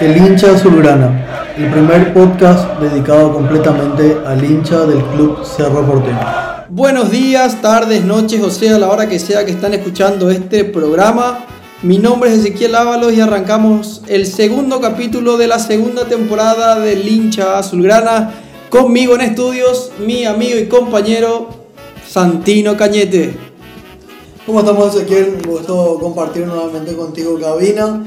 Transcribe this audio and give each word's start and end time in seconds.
El 0.00 0.16
hincha 0.16 0.52
azulgrana, 0.52 1.52
el 1.58 1.70
primer 1.70 2.14
podcast 2.14 2.80
dedicado 2.80 3.34
completamente 3.34 4.16
al 4.24 4.42
hincha 4.42 4.86
del 4.86 5.04
club 5.04 5.44
Cerro 5.44 5.84
Porteño. 5.84 6.18
Buenos 6.70 7.10
días, 7.10 7.60
tardes, 7.60 8.02
noches, 8.02 8.42
o 8.42 8.48
sea, 8.48 8.76
a 8.76 8.78
la 8.78 8.88
hora 8.88 9.10
que 9.10 9.18
sea 9.18 9.44
que 9.44 9.50
están 9.50 9.74
escuchando 9.74 10.30
este 10.30 10.64
programa. 10.64 11.44
Mi 11.82 11.98
nombre 11.98 12.32
es 12.32 12.38
Ezequiel 12.38 12.76
Ábalos 12.76 13.12
y 13.12 13.20
arrancamos 13.20 14.00
el 14.06 14.26
segundo 14.26 14.80
capítulo 14.80 15.36
de 15.36 15.48
la 15.48 15.58
segunda 15.58 16.06
temporada 16.06 16.80
del 16.80 17.06
hincha 17.06 17.58
azulgrana. 17.58 18.32
Conmigo 18.70 19.16
en 19.16 19.20
estudios, 19.20 19.92
mi 19.98 20.24
amigo 20.24 20.58
y 20.58 20.66
compañero 20.66 21.50
Santino 22.08 22.74
Cañete. 22.74 23.36
¿Cómo 24.46 24.60
estamos 24.60 24.94
Ezequiel? 24.94 25.36
Me 25.42 25.52
gusto 25.52 25.98
compartir 26.00 26.46
nuevamente 26.46 26.96
contigo 26.96 27.38
cabina. 27.38 28.02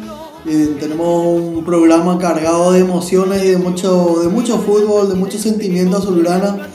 Y 0.46 0.66
tenemos 0.80 1.26
un 1.26 1.64
programa 1.64 2.18
cargado 2.18 2.74
de 2.74 2.80
emociones 2.80 3.44
y 3.44 3.52
de 3.52 3.58
mucho, 3.58 4.20
de 4.22 4.28
mucho 4.28 4.58
fútbol, 4.58 5.08
de 5.10 5.16
mucho 5.16 5.38
sentimiento 5.38 5.98
azulgrana. 5.98 6.68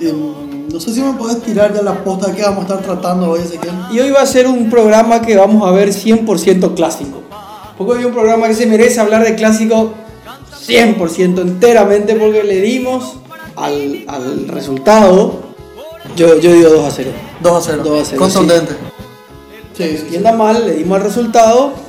Y, 0.00 0.06
no 0.72 0.80
sé 0.80 0.92
si 0.92 1.00
me 1.00 1.12
puedes 1.12 1.40
tirar 1.40 1.72
ya 1.72 1.82
la 1.82 2.02
posta 2.02 2.34
que 2.34 2.42
vamos 2.42 2.58
a 2.58 2.62
estar 2.62 2.82
tratando 2.82 3.30
hoy, 3.30 3.40
Ezequiel. 3.40 3.74
Y 3.92 4.00
hoy 4.00 4.10
va 4.10 4.22
a 4.22 4.26
ser 4.26 4.46
un 4.46 4.68
programa 4.68 5.22
que 5.22 5.36
vamos 5.36 5.66
a 5.66 5.70
ver 5.70 5.90
100% 5.90 6.74
clásico. 6.74 7.22
Porque 7.78 7.92
hoy 7.92 8.04
un 8.04 8.12
programa 8.12 8.48
que 8.48 8.54
se 8.54 8.66
merece 8.66 9.00
hablar 9.00 9.24
de 9.24 9.36
clásico 9.36 9.94
100% 10.66 11.40
enteramente 11.40 12.14
porque 12.16 12.42
le 12.42 12.60
dimos 12.60 13.16
al, 13.56 14.04
al 14.08 14.48
resultado. 14.48 15.40
Yo, 16.16 16.40
yo 16.40 16.52
digo 16.52 16.70
2 16.70 16.86
a 16.86 16.90
0. 16.90 17.10
2 17.40 17.52
a 17.52 17.70
0. 17.70 17.82
2 17.84 18.00
a 18.00 18.04
0, 18.04 18.18
Contundente. 18.18 18.74
Sí, 19.76 19.96
sí, 19.96 20.06
Y 20.12 20.16
anda 20.16 20.32
mal, 20.32 20.66
le 20.66 20.74
dimos 20.74 20.98
el 20.98 21.04
resultado 21.04 21.83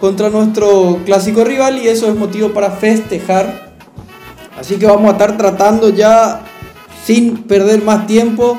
contra 0.00 0.30
nuestro 0.30 1.00
clásico 1.04 1.44
rival 1.44 1.78
y 1.78 1.88
eso 1.88 2.08
es 2.08 2.16
motivo 2.16 2.50
para 2.50 2.70
festejar. 2.70 3.76
Así 4.58 4.76
que 4.76 4.86
vamos 4.86 5.08
a 5.08 5.12
estar 5.12 5.36
tratando 5.36 5.90
ya 5.90 6.42
sin 7.04 7.44
perder 7.44 7.82
más 7.82 8.06
tiempo 8.06 8.56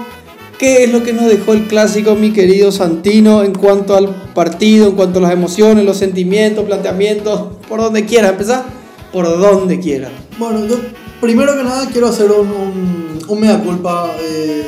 qué 0.57 0.83
es 0.83 0.91
lo 0.91 1.01
que 1.03 1.11
nos 1.11 1.25
dejó 1.25 1.53
el 1.53 1.65
clásico, 1.65 2.13
mi 2.13 2.31
querido 2.31 2.71
Santino, 2.71 3.43
en 3.43 3.53
cuanto 3.53 3.95
al 3.95 4.09
partido, 4.33 4.89
en 4.89 4.95
cuanto 4.95 5.17
a 5.17 5.23
las 5.23 5.31
emociones, 5.31 5.83
los 5.83 5.97
sentimientos, 5.97 6.65
planteamientos, 6.65 7.57
por 7.67 7.81
donde 7.81 8.05
quiera, 8.05 8.29
empezar 8.29 8.63
por 9.11 9.25
donde 9.25 9.79
quiera. 9.79 10.09
Bueno, 10.37 10.65
yo 10.67 10.75
primero 11.19 11.55
que 11.57 11.63
nada 11.63 11.87
quiero 11.91 12.07
hacer 12.07 12.31
un, 12.31 13.19
un, 13.27 13.39
mea 13.39 13.59
culpa. 13.59 14.11
eh, 14.21 14.67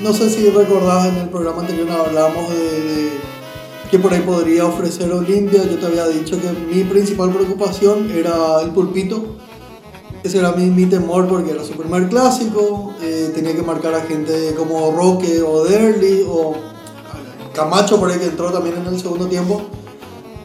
no 0.00 0.12
sé 0.14 0.30
si 0.30 0.48
recordás 0.48 1.06
en 1.08 1.16
el 1.16 1.28
programa 1.28 1.60
anterior 1.60 1.90
hablábamos 1.90 2.48
de 2.48 3.10
que 3.90 3.98
por 3.98 4.12
ahí 4.12 4.20
podría 4.20 4.66
ofrecer 4.66 5.10
Olimpia. 5.12 5.64
Yo 5.64 5.78
te 5.78 5.86
había 5.86 6.06
dicho 6.06 6.40
que 6.40 6.48
mi 6.52 6.84
principal 6.84 7.30
preocupación 7.30 8.10
era 8.10 8.62
el 8.62 8.70
pulpito. 8.70 9.36
Ese 10.22 10.38
era 10.38 10.52
mi, 10.52 10.66
mi 10.66 10.86
temor 10.86 11.26
porque 11.26 11.50
era 11.50 11.64
su 11.64 11.72
primer 11.72 12.08
clásico. 12.08 12.94
eh, 13.02 13.32
tenía 13.34 13.54
que 13.54 13.62
marcar 13.62 13.94
a 13.94 14.02
gente 14.02 14.54
como 14.56 14.92
Roque 14.92 15.42
o 15.42 15.64
Derly 15.64 16.24
o 16.28 16.54
Camacho 17.54 17.98
por 17.98 18.10
ahí 18.10 18.18
que 18.18 18.26
entró 18.26 18.52
también 18.52 18.76
en 18.76 18.86
el 18.86 19.00
segundo 19.00 19.26
tiempo. 19.26 19.62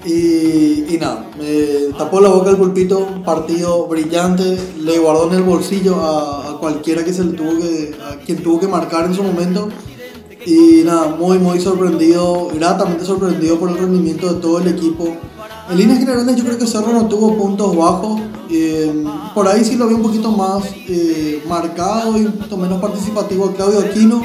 Y, 0.05 0.85
y 0.87 0.97
nada, 0.99 1.31
me 1.37 1.93
tapó 1.97 2.21
la 2.21 2.29
boca 2.29 2.51
el 2.51 2.57
pulpito, 2.57 3.23
partido 3.25 3.87
brillante, 3.87 4.55
le 4.79 4.99
guardó 4.99 5.27
en 5.29 5.33
el 5.33 5.43
bolsillo 5.43 5.95
a, 5.95 6.51
a 6.51 6.59
cualquiera 6.59 7.03
que 7.03 7.11
se 7.11 7.23
le 7.23 7.31
tuvo 7.33 7.57
que, 7.57 7.95
a 8.07 8.15
quien 8.23 8.43
tuvo 8.43 8.59
que 8.59 8.67
marcar 8.67 9.05
en 9.05 9.15
su 9.15 9.23
momento. 9.23 9.69
Y 10.45 10.83
nada, 10.85 11.15
muy 11.19 11.39
muy 11.39 11.59
sorprendido, 11.59 12.49
gratamente 12.53 13.03
sorprendido 13.03 13.57
por 13.59 13.71
el 13.71 13.77
rendimiento 13.77 14.31
de 14.31 14.39
todo 14.39 14.59
el 14.59 14.67
equipo. 14.67 15.15
En 15.69 15.77
líneas 15.77 15.99
generales 15.99 16.35
yo 16.35 16.43
creo 16.43 16.59
que 16.59 16.67
Cerro 16.67 16.93
no 16.93 17.07
tuvo 17.07 17.35
puntos 17.35 17.75
bajos, 17.75 18.21
eh, 18.51 19.03
por 19.33 19.47
ahí 19.47 19.65
sí 19.65 19.75
lo 19.75 19.87
vi 19.87 19.95
un 19.95 20.03
poquito 20.03 20.31
más 20.31 20.63
eh, 20.87 21.43
marcado 21.49 22.15
y 22.19 22.25
un 22.25 22.33
poquito 22.33 22.57
menos 22.57 22.79
participativo 22.79 23.45
a 23.45 23.53
Claudio 23.53 23.79
Aquino. 23.79 24.21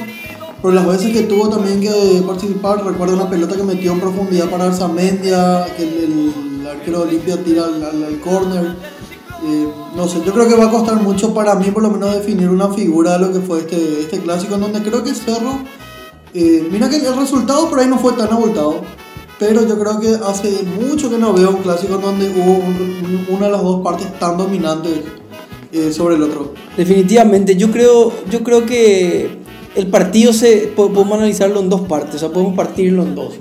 Pero 0.61 0.75
las 0.75 0.87
veces 0.87 1.15
que 1.15 1.23
tuvo 1.23 1.49
también 1.49 1.81
que 1.81 2.23
participar, 2.27 2.85
recuerdo 2.85 3.15
una 3.15 3.31
pelota 3.31 3.57
que 3.57 3.63
metió 3.63 3.93
en 3.93 4.01
profundidad 4.01 4.51
para 4.51 4.67
Arzamendia, 4.67 5.67
que 5.75 5.85
el, 5.85 6.35
el 6.61 6.67
arquero 6.67 7.01
Olimpia 7.01 7.43
tira 7.43 7.65
al, 7.65 7.83
al, 7.83 8.05
al 8.05 8.21
córner. 8.21 8.77
Eh, 9.43 9.69
no 9.97 10.07
sé, 10.07 10.19
yo 10.27 10.35
creo 10.35 10.47
que 10.47 10.55
va 10.55 10.67
a 10.67 10.71
costar 10.71 11.03
mucho 11.03 11.33
para 11.33 11.55
mí 11.55 11.71
por 11.71 11.83
lo 11.83 11.89
menos 11.89 12.13
definir 12.13 12.51
una 12.51 12.69
figura 12.69 13.13
de 13.17 13.21
lo 13.21 13.33
que 13.33 13.41
fue 13.41 13.61
este, 13.61 14.01
este 14.01 14.21
clásico, 14.21 14.57
en 14.57 14.61
donde 14.61 14.83
creo 14.83 15.03
que 15.03 15.15
Cerro, 15.15 15.61
eh, 16.35 16.67
mira 16.71 16.89
que 16.89 16.97
el 16.97 17.17
resultado 17.17 17.69
por 17.69 17.81
ahí 17.81 17.87
no 17.89 17.99
fue 17.99 18.13
tan 18.15 18.29
abultado, 18.31 18.81
pero 19.39 19.67
yo 19.67 19.79
creo 19.79 19.99
que 20.01 20.09
hace 20.27 20.61
mucho 20.81 21.11
que 21.11 21.19
no 21.19 21.33
veo 21.33 21.51
un 21.51 21.57
clásico 21.63 21.97
donde 21.99 22.29
hubo 22.29 22.53
un- 22.53 23.27
un- 23.31 23.37
una 23.37 23.47
de 23.47 23.53
las 23.53 23.63
dos 23.63 23.81
partes 23.83 24.07
tan 24.19 24.37
dominantes 24.37 24.93
eh, 25.73 25.93
sobre 25.93 26.17
el 26.17 26.23
otro. 26.25 26.53
Definitivamente, 26.77 27.55
yo 27.57 27.71
creo, 27.71 28.13
yo 28.31 28.43
creo 28.43 28.67
que 28.67 29.39
el 29.77 29.87
partido 29.87 30.33
se 30.33 30.73
po- 30.75 30.91
podemos 30.91 31.17
analizarlo 31.19 31.61
en 31.61 31.69
dos 31.69 31.83
partes, 31.83 32.17
o 32.17 32.19
sea, 32.19 32.29
podemos 32.31 32.55
partirlo 32.57 33.03
en 33.05 33.15
dos. 33.15 33.35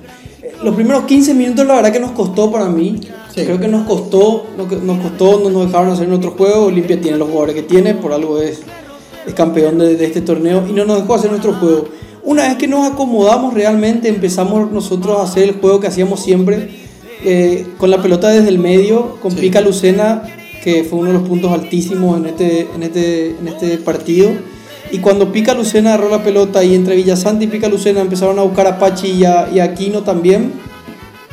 Eh, 0.43 0.53
Los 0.63 0.75
primeros 0.75 1.03
15 1.05 1.33
minutos 1.33 1.65
la 1.65 1.75
verdad 1.75 1.91
que 1.91 1.99
nos 1.99 2.11
costó 2.11 2.51
para 2.51 2.65
mí. 2.69 2.99
Sí. 3.33 3.45
Creo 3.45 3.59
que 3.59 3.67
nos 3.67 3.87
costó, 3.87 4.45
nos 4.57 4.67
costó, 4.99 5.39
no 5.43 5.49
nos 5.49 5.65
dejaron 5.67 5.89
hacer 5.91 6.07
nuestro 6.07 6.31
juego. 6.31 6.65
Olimpia 6.65 6.99
tiene 7.01 7.17
los 7.17 7.27
jugadores 7.29 7.55
que 7.55 7.63
tiene, 7.63 7.93
por 7.95 8.11
algo 8.13 8.39
es, 8.39 8.61
es 9.25 9.33
campeón 9.33 9.77
de, 9.79 9.95
de 9.95 10.05
este 10.05 10.21
torneo 10.21 10.65
y 10.67 10.73
no 10.73 10.85
nos 10.85 11.01
dejó 11.01 11.15
hacer 11.15 11.29
nuestro 11.31 11.53
juego. 11.53 11.85
Una 12.29 12.43
vez 12.43 12.57
que 12.57 12.67
nos 12.67 12.87
acomodamos 12.87 13.55
realmente, 13.55 14.07
empezamos 14.07 14.71
nosotros 14.71 15.17
a 15.17 15.23
hacer 15.23 15.45
el 15.45 15.53
juego 15.53 15.79
que 15.79 15.87
hacíamos 15.87 16.19
siempre, 16.19 16.69
eh, 17.25 17.65
con 17.79 17.89
la 17.89 18.03
pelota 18.03 18.29
desde 18.29 18.49
el 18.49 18.59
medio, 18.59 19.15
con 19.19 19.31
Sí. 19.31 19.37
Pica 19.39 19.61
Lucena, 19.61 20.21
que 20.63 20.83
fue 20.83 20.99
uno 20.99 21.07
de 21.07 21.13
los 21.15 21.27
puntos 21.27 21.51
altísimos 21.51 22.19
en 22.19 22.27
este, 22.27 22.67
en 22.75 22.83
este, 22.83 23.29
en 23.29 23.47
este 23.47 23.79
partido. 23.79 24.29
Y 24.91 24.99
cuando 24.99 25.31
Pica 25.31 25.55
Lucena 25.55 25.95
agarró 25.95 26.11
la 26.11 26.23
pelota 26.23 26.63
y 26.63 26.75
entre 26.75 26.97
Villasante 26.97 27.45
y 27.45 27.47
Pica 27.47 27.67
Lucena 27.67 28.01
empezaron 28.01 28.37
a 28.37 28.43
buscar 28.43 28.67
a 28.67 28.77
Pachi 28.77 29.07
y 29.07 29.25
a, 29.25 29.49
y 29.51 29.59
a 29.59 29.63
Aquino 29.63 30.03
también, 30.03 30.53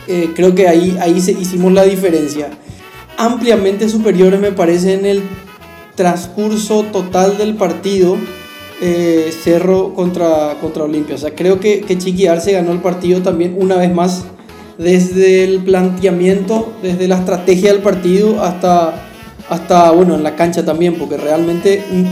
eh, 0.09 0.31
creo 0.35 0.55
que 0.55 0.67
ahí, 0.67 0.97
ahí 0.99 1.21
se, 1.21 1.33
hicimos 1.33 1.75
la 1.75 1.85
diferencia. 1.85 2.49
Ampliamente 3.19 3.91
superiores 3.91 4.41
me 4.41 4.51
parece 4.51 4.95
en 4.95 5.05
el 5.05 5.23
transcurso 5.95 6.85
total 6.85 7.37
del 7.37 7.55
partido 7.57 8.17
eh, 8.81 9.33
Cerro 9.43 9.95
contra, 9.95 10.57
contra 10.61 10.85
Olimpia. 10.85 11.15
O 11.15 11.19
sea, 11.19 11.35
creo 11.35 11.61
que, 11.61 11.81
que 11.81 11.97
Chiqui 11.99 12.27
Arce 12.27 12.53
ganó 12.53 12.73
el 12.73 12.81
partido 12.81 13.23
también 13.23 13.57
una 13.59 13.77
vez 13.77 13.93
más 13.95 14.25
desde 14.79 15.45
el 15.45 15.61
planteamiento, 15.61 16.73
desde 16.83 17.09
la 17.09 17.17
estrategia 17.17 17.73
del 17.73 17.83
partido 17.83 18.43
hasta, 18.43 19.07
hasta 19.49 19.91
bueno, 19.91 20.15
en 20.15 20.23
la 20.23 20.37
cancha 20.37 20.65
también, 20.65 20.95
porque 20.97 21.17
realmente 21.17 21.83
un, 21.91 22.07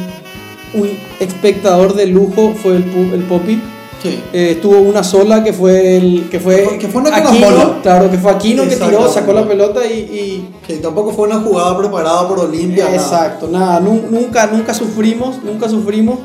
un 0.81 0.89
espectador 1.21 1.95
de 1.95 2.07
lujo 2.07 2.55
fue 2.63 2.77
el, 2.77 2.85
el 3.13 3.23
Popi. 3.25 3.61
Sí. 4.03 4.21
Eh, 4.35 4.51
estuvo 4.53 4.79
una 4.81 5.03
sola 5.03 5.43
que 5.43 5.55
fue 5.55 5.97
el 5.97 6.29
que 6.31 6.39
fue, 6.39 6.77
Que 6.79 6.89
fue 6.89 7.01
una 7.01 7.17
Aquino, 7.17 7.81
claro 7.83 8.11
que 8.11 8.19
fue 8.19 8.33
Aquino 8.33 8.65
que 8.69 8.77
tiró, 8.77 9.11
sacó 9.11 9.33
la 9.33 9.49
pelota 9.49 9.81
y, 9.87 10.47
tampoco 10.83 11.11
fue 11.13 11.27
una 11.27 11.41
jugada 11.41 11.79
preparada 11.79 12.29
por 12.29 12.41
Olimpia. 12.41 12.85
nada. 12.85 12.97
exacto, 12.97 13.49
nada, 13.51 13.81
nu- 13.81 14.03
nunca, 14.11 14.47
nunca 14.47 14.75
sufrimos, 14.75 15.43
nunca 15.43 15.71
sufrimos 15.71 16.19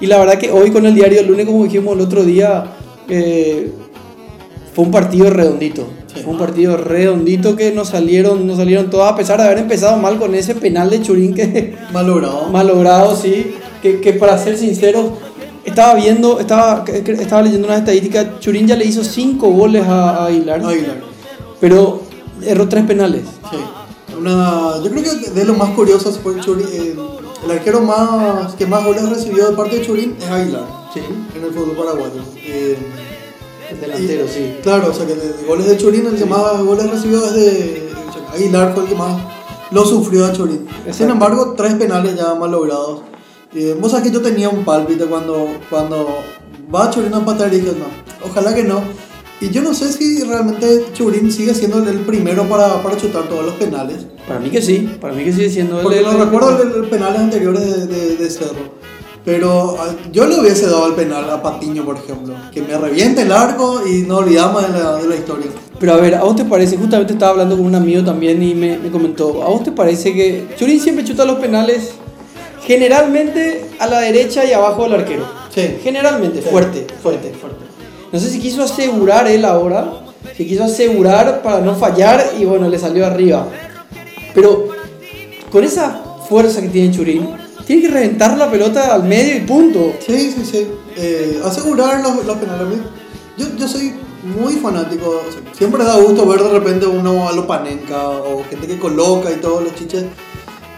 y 0.00 0.06
la 0.06 0.18
verdad 0.18 0.38
que 0.38 0.50
hoy 0.50 0.70
con 0.70 0.86
el 0.86 0.94
diario 0.94 1.18
del 1.18 1.26
lunes 1.28 1.46
como 1.46 1.64
dijimos 1.64 1.94
el 1.94 2.00
otro 2.02 2.24
día 2.24 2.64
eh, 3.08 3.72
fue 4.74 4.84
un 4.84 4.90
partido 4.90 5.30
redondito, 5.30 5.86
Sí. 6.14 6.22
fue 6.24 6.32
un 6.32 6.38
partido 6.38 6.76
redondito 6.78 7.54
que 7.54 7.70
nos 7.72 7.88
salieron, 7.88 8.46
nos 8.46 8.56
salieron 8.56 8.88
todas 8.90 9.12
a 9.12 9.16
pesar 9.16 9.38
de 9.38 9.44
haber 9.46 9.58
empezado 9.58 9.98
mal 9.98 10.18
con 10.18 10.34
ese 10.34 10.54
penal 10.54 10.88
de 10.90 11.02
Churín 11.02 11.34
que 11.34 11.74
Mal 11.92 12.06
logrado. 12.06 12.48
malogrado, 12.50 13.14
sí. 13.16 13.54
Que, 13.82 14.00
que 14.00 14.14
para 14.14 14.38
ser 14.38 14.56
sincero, 14.58 15.12
estaba 15.64 15.94
viendo, 15.94 16.40
estaba, 16.40 16.84
estaba 16.88 17.42
leyendo 17.42 17.68
unas 17.68 17.80
estadísticas. 17.80 18.40
Churín 18.40 18.66
ya 18.66 18.74
le 18.74 18.86
hizo 18.86 19.04
5 19.04 19.48
goles 19.50 19.84
a, 19.86 20.10
a 20.10 20.26
Aguilar, 20.26 20.60
Aguilar. 20.64 21.00
pero 21.60 22.00
erró 22.44 22.68
3 22.68 22.84
penales. 22.86 23.22
Sí. 23.50 23.56
Una, 24.18 24.72
yo 24.82 24.90
creo 24.90 25.04
que 25.04 25.30
de 25.30 25.44
lo 25.44 25.54
más 25.54 25.70
curioso 25.70 26.10
fue 26.12 26.40
Churín. 26.40 26.66
eh, 26.72 26.94
el 27.44 27.50
arquero 27.50 27.80
más, 27.80 28.54
que 28.54 28.66
más 28.66 28.84
goles 28.84 29.08
recibió 29.08 29.48
de 29.50 29.56
parte 29.56 29.76
de 29.78 29.86
Churín 29.86 30.16
es 30.20 30.28
Aguilar. 30.28 30.64
Sí, 30.92 31.00
En 31.36 31.44
el 31.44 31.52
fútbol 31.52 31.76
paraguayo. 31.76 32.20
Eh, 32.36 32.76
el 33.70 33.80
delantero, 33.80 34.24
y- 34.24 34.28
sí. 34.28 34.56
Claro, 34.62 34.90
o 34.90 34.94
sea 34.94 35.06
que 35.06 35.14
de, 35.14 35.32
de 35.34 35.46
goles 35.46 35.66
de 35.66 35.76
Churín, 35.76 36.06
el 36.06 36.16
que 36.16 36.24
más 36.24 36.58
goles 36.62 36.90
recibió 36.90 37.24
es 37.24 37.34
de. 37.34 37.92
o 38.08 38.12
sea, 38.12 38.32
Aguilar 38.34 38.72
fue 38.74 38.84
el 38.84 38.88
que 38.88 38.94
más 38.94 39.20
lo 39.70 39.84
sufrió 39.84 40.24
a 40.26 40.32
Churín. 40.32 40.66
Sin 40.90 41.10
embargo, 41.10 41.54
tres 41.56 41.74
penales 41.74 42.16
ya 42.16 42.34
mal 42.34 42.50
logrados. 42.50 43.00
Eh, 43.54 43.76
Vos 43.80 43.90
sabés 43.92 44.08
que 44.08 44.12
yo 44.14 44.20
tenía 44.22 44.48
un 44.48 44.64
pálpite 44.64 45.04
cuando, 45.06 45.46
cuando 45.70 46.06
va 46.74 46.90
Churín 46.90 47.12
a 47.14 47.18
empatar 47.18 47.52
y 47.52 47.60
dije, 47.60 47.72
no, 47.78 47.86
ojalá 48.28 48.54
que 48.54 48.64
no. 48.64 48.82
Y 49.40 49.50
yo 49.50 49.62
no 49.62 49.72
sé 49.72 49.92
si 49.92 50.22
realmente 50.24 50.86
Churín 50.94 51.30
sigue 51.30 51.54
siendo 51.54 51.78
el 51.88 51.98
primero 52.00 52.44
para, 52.48 52.82
para 52.82 52.96
chutar 52.96 53.28
todos 53.28 53.44
los 53.44 53.54
penales. 53.54 53.98
Para 54.26 54.40
mí 54.40 54.50
que 54.50 54.60
sí, 54.60 54.96
para 55.00 55.14
mí 55.14 55.22
que 55.24 55.32
sigue 55.32 55.48
siendo 55.48 55.80
Porque 55.80 55.98
el- 55.98 56.04
no 56.04 56.10
el- 56.12 56.18
recuerdo 56.18 56.64
los 56.64 56.88
penales 56.88 57.20
anteriores 57.20 57.64
de, 57.64 57.86
de, 57.86 58.16
de 58.16 58.30
Cerro. 58.30 58.76
Pero 59.24 59.76
ah, 59.78 59.94
yo 60.10 60.26
le 60.26 60.40
hubiese 60.40 60.66
dado 60.66 60.86
el 60.88 60.94
penal 60.94 61.28
a 61.30 61.40
Patiño, 61.42 61.84
por 61.84 61.96
ejemplo. 61.98 62.34
Que 62.52 62.62
me 62.62 62.76
reviente 62.78 63.22
el 63.22 63.30
arco 63.32 63.82
y 63.86 64.02
no 64.02 64.18
olvidamos 64.18 64.62
de 64.62 64.68
la, 64.82 64.96
de 64.96 65.06
la 65.08 65.14
historia. 65.16 65.46
Pero 65.78 65.92
a 65.92 65.96
ver, 65.98 66.14
¿a 66.16 66.24
vos 66.24 66.34
te 66.34 66.44
parece? 66.44 66.76
Justamente 66.76 67.12
estaba 67.12 67.32
hablando 67.32 67.56
con 67.56 67.66
un 67.66 67.74
amigo 67.74 68.02
también 68.02 68.42
y 68.42 68.54
me, 68.54 68.78
me 68.78 68.90
comentó, 68.90 69.42
¿a 69.44 69.48
vos 69.48 69.62
te 69.62 69.70
parece 69.70 70.12
que 70.14 70.48
Churín 70.58 70.80
siempre 70.80 71.04
chuta 71.04 71.24
los 71.24 71.38
penales 71.38 71.90
generalmente 72.66 73.64
a 73.78 73.86
la 73.86 74.00
derecha 74.00 74.44
y 74.44 74.52
abajo 74.52 74.84
del 74.84 74.94
arquero? 74.94 75.24
Sí. 75.54 75.76
Generalmente, 75.82 76.42
Sí. 76.42 76.48
fuerte, 76.50 76.86
fuerte, 77.02 77.32
fuerte. 77.38 77.64
No 78.12 78.18
sé 78.18 78.30
si 78.30 78.38
quiso 78.40 78.62
asegurar 78.62 79.26
él 79.28 79.44
ahora, 79.44 79.92
si 80.36 80.46
quiso 80.46 80.64
asegurar 80.64 81.42
para 81.42 81.60
no 81.60 81.74
fallar 81.74 82.32
y 82.38 82.44
bueno, 82.44 82.68
le 82.68 82.78
salió 82.78 83.06
arriba. 83.06 83.46
Pero 84.34 84.68
con 85.50 85.64
esa 85.64 86.00
fuerza 86.28 86.60
que 86.60 86.68
tiene 86.68 86.94
Churín, 86.94 87.28
tiene 87.66 87.82
que 87.82 87.88
reventar 87.88 88.36
la 88.38 88.50
pelota 88.50 88.94
al 88.94 89.04
medio 89.04 89.36
y 89.36 89.40
punto. 89.40 89.92
Sí, 90.06 90.30
sí, 90.32 90.44
sí. 90.50 90.66
Eh, 90.96 91.40
asegurar 91.44 92.00
los, 92.02 92.24
los 92.24 92.36
penales. 92.38 92.78
Yo, 93.36 93.46
yo 93.58 93.68
soy 93.68 93.92
muy 94.38 94.54
fanático. 94.54 95.22
o 95.28 95.32
sea, 95.32 95.40
siempre 95.56 95.84
da 95.84 95.96
gusto 95.96 96.26
ver 96.26 96.42
de 96.42 96.48
repente 96.50 96.86
uno 96.86 97.28
a 97.28 97.32
lo 97.32 97.46
panenca 97.46 98.08
o 98.08 98.42
gente 98.48 98.66
que 98.66 98.78
coloca 98.78 99.30
y 99.30 99.36
todos 99.36 99.62
los 99.62 99.74
chiches. 99.74 100.04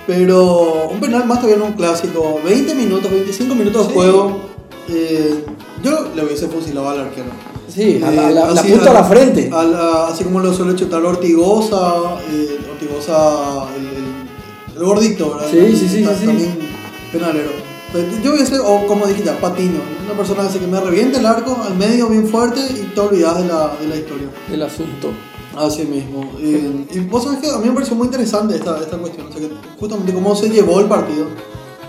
Pero 0.06 0.88
un 0.91 0.99
penal 0.99 1.27
más 1.27 1.38
todavía 1.41 1.56
en 1.65 1.71
un 1.71 1.75
clásico. 1.77 2.41
20 2.44 2.75
minutos, 2.75 3.11
25 3.11 3.55
minutos 3.55 3.87
de 3.87 3.93
Sí. 3.93 3.94
juego. 3.99 4.50
Eh, 4.90 5.44
yo 5.82 6.08
le 6.14 6.25
hubiese 6.25 6.48
fusilado 6.48 6.88
al 6.90 7.00
arquero. 7.00 7.28
Sí, 7.69 8.00
a 8.04 8.10
la, 8.10 8.31
Eh, 8.31 8.34
la- 8.34 8.50
la 8.50 8.62
punta 8.62 8.90
a 8.90 8.94
la 8.94 9.04
frente. 9.04 9.48
a 9.52 9.62
la- 9.62 10.06
así 10.08 10.25
como 10.25 10.40
lo 10.40 10.52
suele 10.52 10.75
chutar 10.75 11.04
Ortigosa, 11.04 11.94
eh, 12.31 12.58
Ortigosa, 12.72 13.69
el, 13.76 13.87
el- 13.87 14.76
el 14.76 14.84
gordito, 14.84 15.31
¿verdad? 15.34 15.48
Sí, 15.50 15.76
sí, 15.76 15.88
sí, 15.88 15.88
sí, 15.88 16.06
sí. 16.20 16.26
También 16.26 16.58
penalero. 17.12 17.50
Pero 17.92 18.06
Yo 18.22 18.34
hubiese, 18.34 18.58
o 18.58 18.87
como 18.87 19.06
ya, 19.08 19.37
Patino, 19.40 19.81
una 20.06 20.16
persona 20.16 20.44
así 20.44 20.58
que 20.60 20.66
me 20.66 20.81
reviente 20.81 21.19
el 21.19 21.26
arco 21.26 21.56
al 21.64 21.76
medio 21.76 22.08
bien 22.08 22.26
fuerte 22.28 22.60
y 22.60 22.93
te 22.94 23.00
olvidas 23.00 23.36
de 23.38 23.46
la, 23.48 23.72
de 23.81 23.88
la 23.88 23.96
historia. 23.96 24.28
El 24.52 24.62
asunto. 24.62 25.10
Así 25.56 25.84
mismo. 25.84 26.31
Eh, 26.38 26.86
y 26.93 26.98
vos 27.00 27.25
sabés 27.25 27.40
que 27.40 27.50
a 27.50 27.58
mí 27.58 27.66
me 27.69 27.72
pareció 27.75 27.96
muy 27.96 28.06
interesante 28.06 28.54
esta, 28.54 28.78
esta 28.81 28.96
cuestión, 28.96 29.26
o 29.26 29.32
sea, 29.32 29.40
que 29.40 29.50
justamente 29.81 30.12
cómo 30.14 30.36
se 30.36 30.48
llevó 30.48 30.78
el 30.78 30.86
partido. 30.86 31.26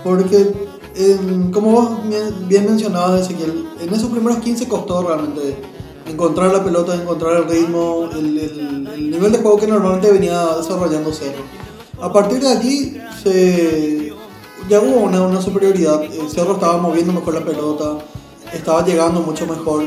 Porque, 0.02 0.52
eh, 0.94 1.18
como 1.52 1.72
vos 1.72 1.90
bien- 2.48 2.66
mencionabas, 2.66 3.22
Ezequiel, 3.22 3.66
en 3.80 3.92
esos 3.94 4.10
primeros 4.10 4.38
15 4.40 4.68
costó 4.68 5.02
realmente 5.02 5.56
encontrar 6.06 6.52
la 6.52 6.62
pelota, 6.64 6.94
encontrar 6.94 7.36
el 7.38 7.48
ritmo, 7.48 8.08
el, 8.12 8.38
el- 8.38 8.86
el 8.94 9.10
nivel 9.10 9.32
de 9.32 9.38
juego 9.38 9.56
que 9.58 9.66
normalmente 9.66 10.10
venía 10.10 10.46
desarrollando 10.56 11.12
Cerro. 11.12 11.42
A 12.00 12.12
partir 12.12 12.40
de 12.40 12.48
allí 12.48 12.98
se, 13.22 14.12
ya 14.68 14.80
hubo 14.80 15.00
una, 15.02 15.22
una 15.22 15.40
superioridad. 15.40 16.02
Eh, 16.02 16.22
Cerro 16.28 16.54
estaba 16.54 16.76
moviendo 16.78 17.12
mejor 17.12 17.34
la 17.34 17.44
pelota, 17.44 17.98
estaba 18.52 18.84
llegando 18.84 19.20
mucho 19.20 19.46
mejor. 19.46 19.84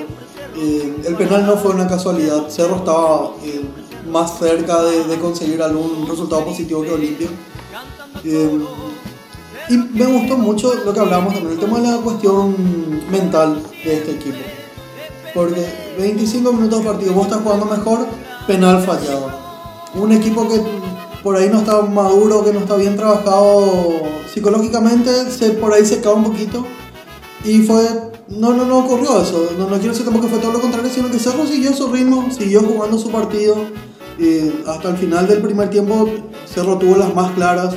Eh, 0.57 0.95
el 1.05 1.15
penal 1.15 1.45
no 1.45 1.57
fue 1.57 1.71
una 1.71 1.87
casualidad. 1.87 2.47
Cerro 2.49 2.77
estaba 2.77 3.31
eh, 3.43 3.61
más 4.09 4.39
cerca 4.39 4.81
de, 4.83 5.03
de 5.03 5.17
conseguir 5.19 5.61
algún 5.61 6.07
resultado 6.07 6.45
positivo 6.45 6.81
que 6.83 6.91
Olimpia. 6.93 7.27
Eh, 8.23 8.59
y 9.69 9.77
me 9.77 10.05
gustó 10.05 10.37
mucho 10.37 10.73
lo 10.85 10.93
que 10.93 10.99
hablábamos 10.99 11.33
también, 11.33 11.53
el 11.53 11.59
tema 11.59 11.79
de 11.79 11.87
la 11.87 11.97
cuestión 11.97 12.55
mental 13.09 13.61
de 13.83 13.97
este 13.97 14.11
equipo. 14.11 14.37
Porque 15.33 15.65
25 15.97 16.53
minutos 16.53 16.79
de 16.79 16.85
partido, 16.85 17.13
vos 17.13 17.27
estás 17.27 17.41
jugando 17.41 17.65
mejor, 17.65 18.05
penal 18.47 18.81
fallado. 18.83 19.31
Un 19.95 20.11
equipo 20.11 20.47
que 20.47 20.61
por 21.23 21.35
ahí 21.35 21.49
no 21.49 21.59
está 21.59 21.81
maduro, 21.81 22.43
que 22.43 22.53
no 22.53 22.59
está 22.59 22.75
bien 22.75 22.95
trabajado 22.95 23.63
psicológicamente, 24.31 25.31
se, 25.31 25.51
por 25.51 25.73
ahí 25.73 25.85
se 25.85 25.99
cae 25.99 26.13
un 26.13 26.23
poquito. 26.23 26.65
Y 27.43 27.63
fue, 27.63 27.83
no, 28.27 28.53
no, 28.53 28.65
no 28.65 28.79
ocurrió 28.79 29.21
eso. 29.21 29.49
No, 29.57 29.67
no 29.67 29.77
quiero 29.77 29.93
decir 29.93 30.05
que 30.05 30.27
fue 30.27 30.39
todo 30.39 30.53
lo 30.53 30.61
contrario, 30.61 30.89
sino 30.93 31.09
que 31.09 31.19
Cerro 31.19 31.45
siguió 31.47 31.73
su 31.73 31.91
ritmo, 31.91 32.29
siguió 32.31 32.61
jugando 32.61 32.97
su 32.97 33.09
partido. 33.09 33.55
Hasta 34.67 34.89
el 34.89 34.97
final 34.97 35.27
del 35.27 35.41
primer 35.41 35.69
tiempo, 35.69 36.07
Cerro 36.45 36.77
tuvo 36.77 36.95
las 36.95 37.13
más 37.13 37.31
claras. 37.31 37.75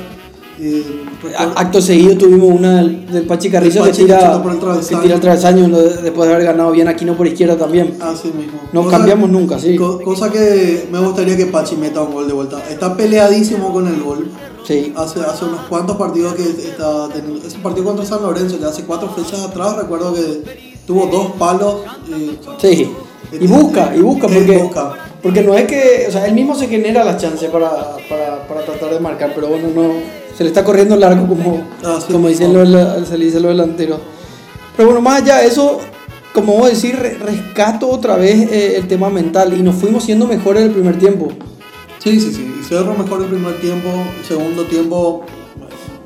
A- 1.37 1.61
Acto 1.61 1.81
seguido 1.81 2.17
tuvimos 2.17 2.49
una 2.49 2.77
del, 2.83 3.23
Pachi 3.27 3.49
Carrizo 3.49 3.83
Del 3.83 3.93
que 3.95 4.03
Pachi 4.03 4.05
tira, 4.05 4.41
por 4.43 4.51
el 4.51 4.59
que 4.59 4.95
tira 4.97 5.15
el 5.15 5.21
travesaño 5.21 5.67
¿no? 5.67 5.77
después 5.79 6.27
de 6.27 6.35
haber 6.35 6.45
ganado 6.47 6.71
bien 6.71 6.87
Aquino 6.87 7.15
por 7.15 7.27
izquierda 7.27 7.55
también. 7.57 7.95
Así 8.01 8.27
mismo. 8.29 8.59
No 8.73 8.85
cambiamos 8.87 9.29
nunca, 9.29 9.57
sí. 9.59 9.75
co- 9.75 10.01
cosa 10.01 10.31
que 10.31 10.87
me 10.91 10.99
gustaría 10.99 11.37
que 11.37 11.45
Pachi 11.45 11.75
meta 11.75 12.01
un 12.01 12.13
gol 12.13 12.27
de 12.27 12.33
vuelta. 12.33 12.61
Está 12.69 12.95
peleadísimo 12.95 13.71
con 13.71 13.87
el 13.87 14.01
gol. 14.01 14.29
Sí. 14.65 14.93
Hace, 14.95 15.21
hace 15.21 15.45
unos 15.45 15.61
cuantos 15.69 15.95
partidos 15.97 16.33
que 16.35 16.43
está 16.43 17.07
teniendo. 17.09 17.47
Ese 17.47 17.57
partido 17.59 17.85
contra 17.85 18.05
San 18.05 18.21
Lorenzo, 18.21 18.57
ya 18.59 18.67
hace 18.67 18.83
cuatro 18.83 19.09
fechas 19.09 19.39
atrás, 19.41 19.75
recuerdo 19.77 20.13
que 20.13 20.77
tuvo 20.85 21.07
dos 21.07 21.31
palos. 21.39 21.75
Y, 22.07 22.37
Sí. 22.59 22.91
Y 23.31 23.45
busca, 23.47 23.93
y 23.95 23.99
busca, 24.01 24.27
porque, 24.27 24.57
busca. 24.57 24.91
porque 25.21 25.41
no 25.43 25.53
es 25.55 25.65
que, 25.67 26.05
o 26.07 26.11
sea, 26.11 26.25
él 26.25 26.33
mismo 26.33 26.55
se 26.55 26.67
genera 26.67 27.03
las 27.03 27.21
chances 27.21 27.47
para, 27.51 27.69
para, 28.09 28.47
para 28.47 28.65
tratar 28.65 28.89
de 28.91 28.99
marcar, 28.99 29.33
pero 29.35 29.49
bueno, 29.49 29.67
no, 29.75 29.83
se 30.39 30.43
le 30.45 30.49
está 30.51 30.63
corriendo 30.63 30.95
largo 30.95 31.27
como, 31.27 31.61
Ah, 31.83 31.99
sí, 31.99 32.07
como 32.13 32.23
no. 32.23 32.29
dicen 32.29 32.53
los, 32.53 33.07
se 33.09 33.17
le 33.17 33.25
dice 33.25 33.39
los 33.41 33.49
delanteros. 33.49 33.99
Pero 34.77 34.87
bueno, 34.89 35.01
más 35.01 35.21
allá 35.21 35.39
de 35.39 35.47
eso, 35.47 35.79
como 36.33 36.53
vos 36.53 36.71
decís, 36.71 36.97
re- 36.97 37.15
rescato 37.17 37.89
otra 37.89 38.15
vez 38.15 38.49
eh, 38.49 38.77
el 38.77 38.87
tema 38.87 39.09
mental 39.09 39.53
y 39.53 39.61
nos 39.61 39.75
fuimos 39.75 40.05
siendo 40.05 40.25
mejores 40.27 40.63
el 40.63 40.71
primer 40.71 40.97
tiempo. 40.97 41.27
Sí, 42.01 42.17
sí, 42.21 42.31
sí. 42.33 42.55
Y 42.61 42.63
Cerro 42.63 42.95
mejor 42.95 43.21
el 43.21 43.27
primer 43.27 43.59
tiempo, 43.59 43.89
el 44.17 44.25
segundo 44.25 44.63
tiempo 44.63 45.25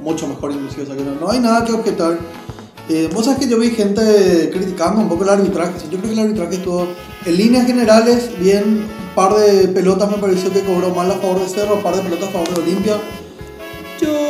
mucho 0.01 0.27
mejor 0.27 0.51
inclusive. 0.51 0.81
O 0.81 0.85
sea 0.87 0.95
que 0.95 1.03
no, 1.03 1.11
no 1.21 1.29
hay 1.31 1.39
nada 1.39 1.63
que 1.63 1.71
objetar. 1.71 2.17
Eh, 2.89 3.09
Vos 3.13 3.25
sabés 3.25 3.39
que 3.41 3.47
yo 3.47 3.59
vi 3.59 3.69
gente 3.69 4.49
criticando 4.51 5.01
un 5.01 5.09
poco 5.09 5.23
el 5.25 5.29
arbitraje. 5.29 5.73
O 5.77 5.79
sea, 5.79 5.89
yo 5.91 5.99
creo 5.99 6.09
que 6.11 6.19
el 6.19 6.25
arbitraje 6.25 6.55
estuvo 6.55 6.87
en 7.25 7.37
líneas 7.37 7.67
generales 7.67 8.31
bien. 8.39 8.63
Un 9.09 9.15
par 9.15 9.35
de 9.35 9.67
pelotas 9.67 10.09
me 10.09 10.17
pareció 10.17 10.51
que 10.51 10.61
cobró 10.61 10.89
mal 10.89 11.11
a 11.11 11.15
favor 11.15 11.39
de 11.39 11.47
Cerro, 11.47 11.75
un 11.75 11.83
par 11.83 11.95
de 11.95 12.01
pelotas 12.01 12.29
a 12.29 12.31
favor 12.31 12.51
de 12.55 12.61
Olimpia. 12.61 12.95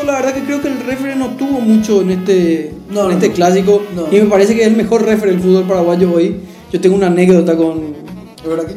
Yo 0.04 0.12
la 0.12 0.20
verdad 0.20 0.34
que 0.34 0.42
creo 0.42 0.62
que 0.62 0.68
el 0.68 0.82
referee 0.82 1.16
no 1.16 1.30
tuvo 1.38 1.62
mucho 1.62 2.02
en 2.02 2.12
este, 2.12 2.74
No, 2.90 3.04
en 3.04 3.08
no, 3.08 3.12
este 3.14 3.30
no. 3.30 3.34
clásico 3.36 3.84
y 4.12 4.16
me 4.18 4.26
parece 4.26 4.54
que 4.54 4.62
es 4.64 4.68
el 4.68 4.76
mejor 4.76 5.06
referee 5.06 5.32
del 5.32 5.42
fútbol 5.42 5.64
paraguayo 5.64 6.12
hoy. 6.12 6.36
Yo 6.74 6.82
tengo 6.82 6.96
una 6.98 7.08
anécdota 7.08 7.56
con, 7.56 7.94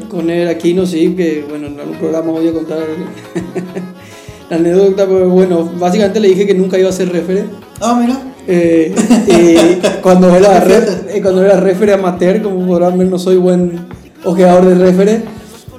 con 0.09 0.31
él 0.31 0.47
aquí, 0.47 0.73
no 0.73 0.87
sé, 0.87 1.17
que 1.17 1.45
bueno, 1.49 1.67
en 1.67 1.81
algún 1.81 1.97
programa 1.97 2.31
voy 2.31 2.47
a 2.47 2.53
contar 2.53 2.79
la 4.51 4.57
anécdota, 4.57 5.05
pero 5.05 5.29
bueno, 5.31 5.69
básicamente 5.81 6.21
le 6.21 6.29
dije 6.29 6.47
que 6.47 6.55
nunca 6.55 6.79
iba 6.79 6.91
a 6.91 6.93
ser 6.93 7.11
referee. 7.11 7.45
Ah, 7.81 7.99
mira. 8.01 8.21
Eh, 8.47 8.95
y 9.27 9.81
cuando 10.03 10.33
era, 10.37 10.65
eh, 10.65 11.21
cuando 11.21 11.45
era 11.45 11.59
referee 11.59 11.95
amateur, 11.95 12.41
como 12.41 12.65
podrán 12.69 12.99
ver, 12.99 13.09
no 13.09 13.19
soy 13.19 13.37
buen 13.37 13.87
ojeador 14.25 14.65
de 14.67 14.75
referee. 14.77 15.23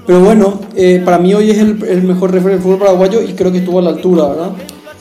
Pero 0.06 0.20
bueno, 0.22 0.60
eh, 0.76 1.02
para 1.06 1.20
mí 1.20 1.34
hoy 1.34 1.52
es 1.52 1.60
el, 1.60 1.82
el 1.88 2.04
mejor 2.04 2.34
referee 2.34 2.56
del 2.56 2.64
fútbol 2.64 2.80
paraguayo 2.80 3.22
y 3.22 3.32
creo 3.34 3.52
que 3.54 3.60
estuvo 3.60 3.80
a 3.80 3.84
la 3.84 3.92
altura, 3.92 4.28
¿verdad? 4.28 4.52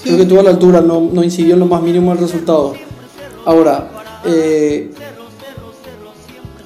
Creo 0.03 0.17
que 0.17 0.23
estuvo 0.23 0.41
a 0.41 0.45
la 0.45 0.51
altura, 0.51 0.81
no, 0.81 1.01
no 1.01 1.25
incidió 1.25 1.55
en 1.55 1.61
lo 1.61 1.67
más 1.67 1.83
mínimo 1.83 2.13
el 2.13 2.19
resultado. 2.19 2.75
Ahora, 3.45 3.91
eh, 4.25 4.91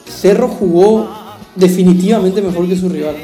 Cerro 0.06 0.48
jugó 0.48 1.08
definitivamente 1.54 2.42
mejor 2.42 2.68
que 2.68 2.76
su 2.76 2.88
rival. 2.88 3.16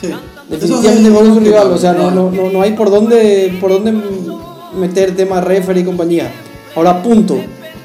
Sí. 0.00 0.08
Definitivamente 0.48 1.10
mejor 1.10 1.24
que 1.28 1.34
su 1.34 1.40
rival. 1.40 1.72
O 1.72 1.78
sea, 1.78 1.92
no, 1.92 2.10
no, 2.10 2.30
no, 2.30 2.50
no 2.50 2.62
hay 2.62 2.72
por 2.72 2.90
dónde, 2.90 3.56
por 3.60 3.70
dónde 3.70 3.92
meter 4.76 5.14
tema 5.14 5.40
referee 5.40 5.82
y 5.82 5.84
compañía. 5.84 6.30
Ahora, 6.74 7.02
punto. 7.02 7.36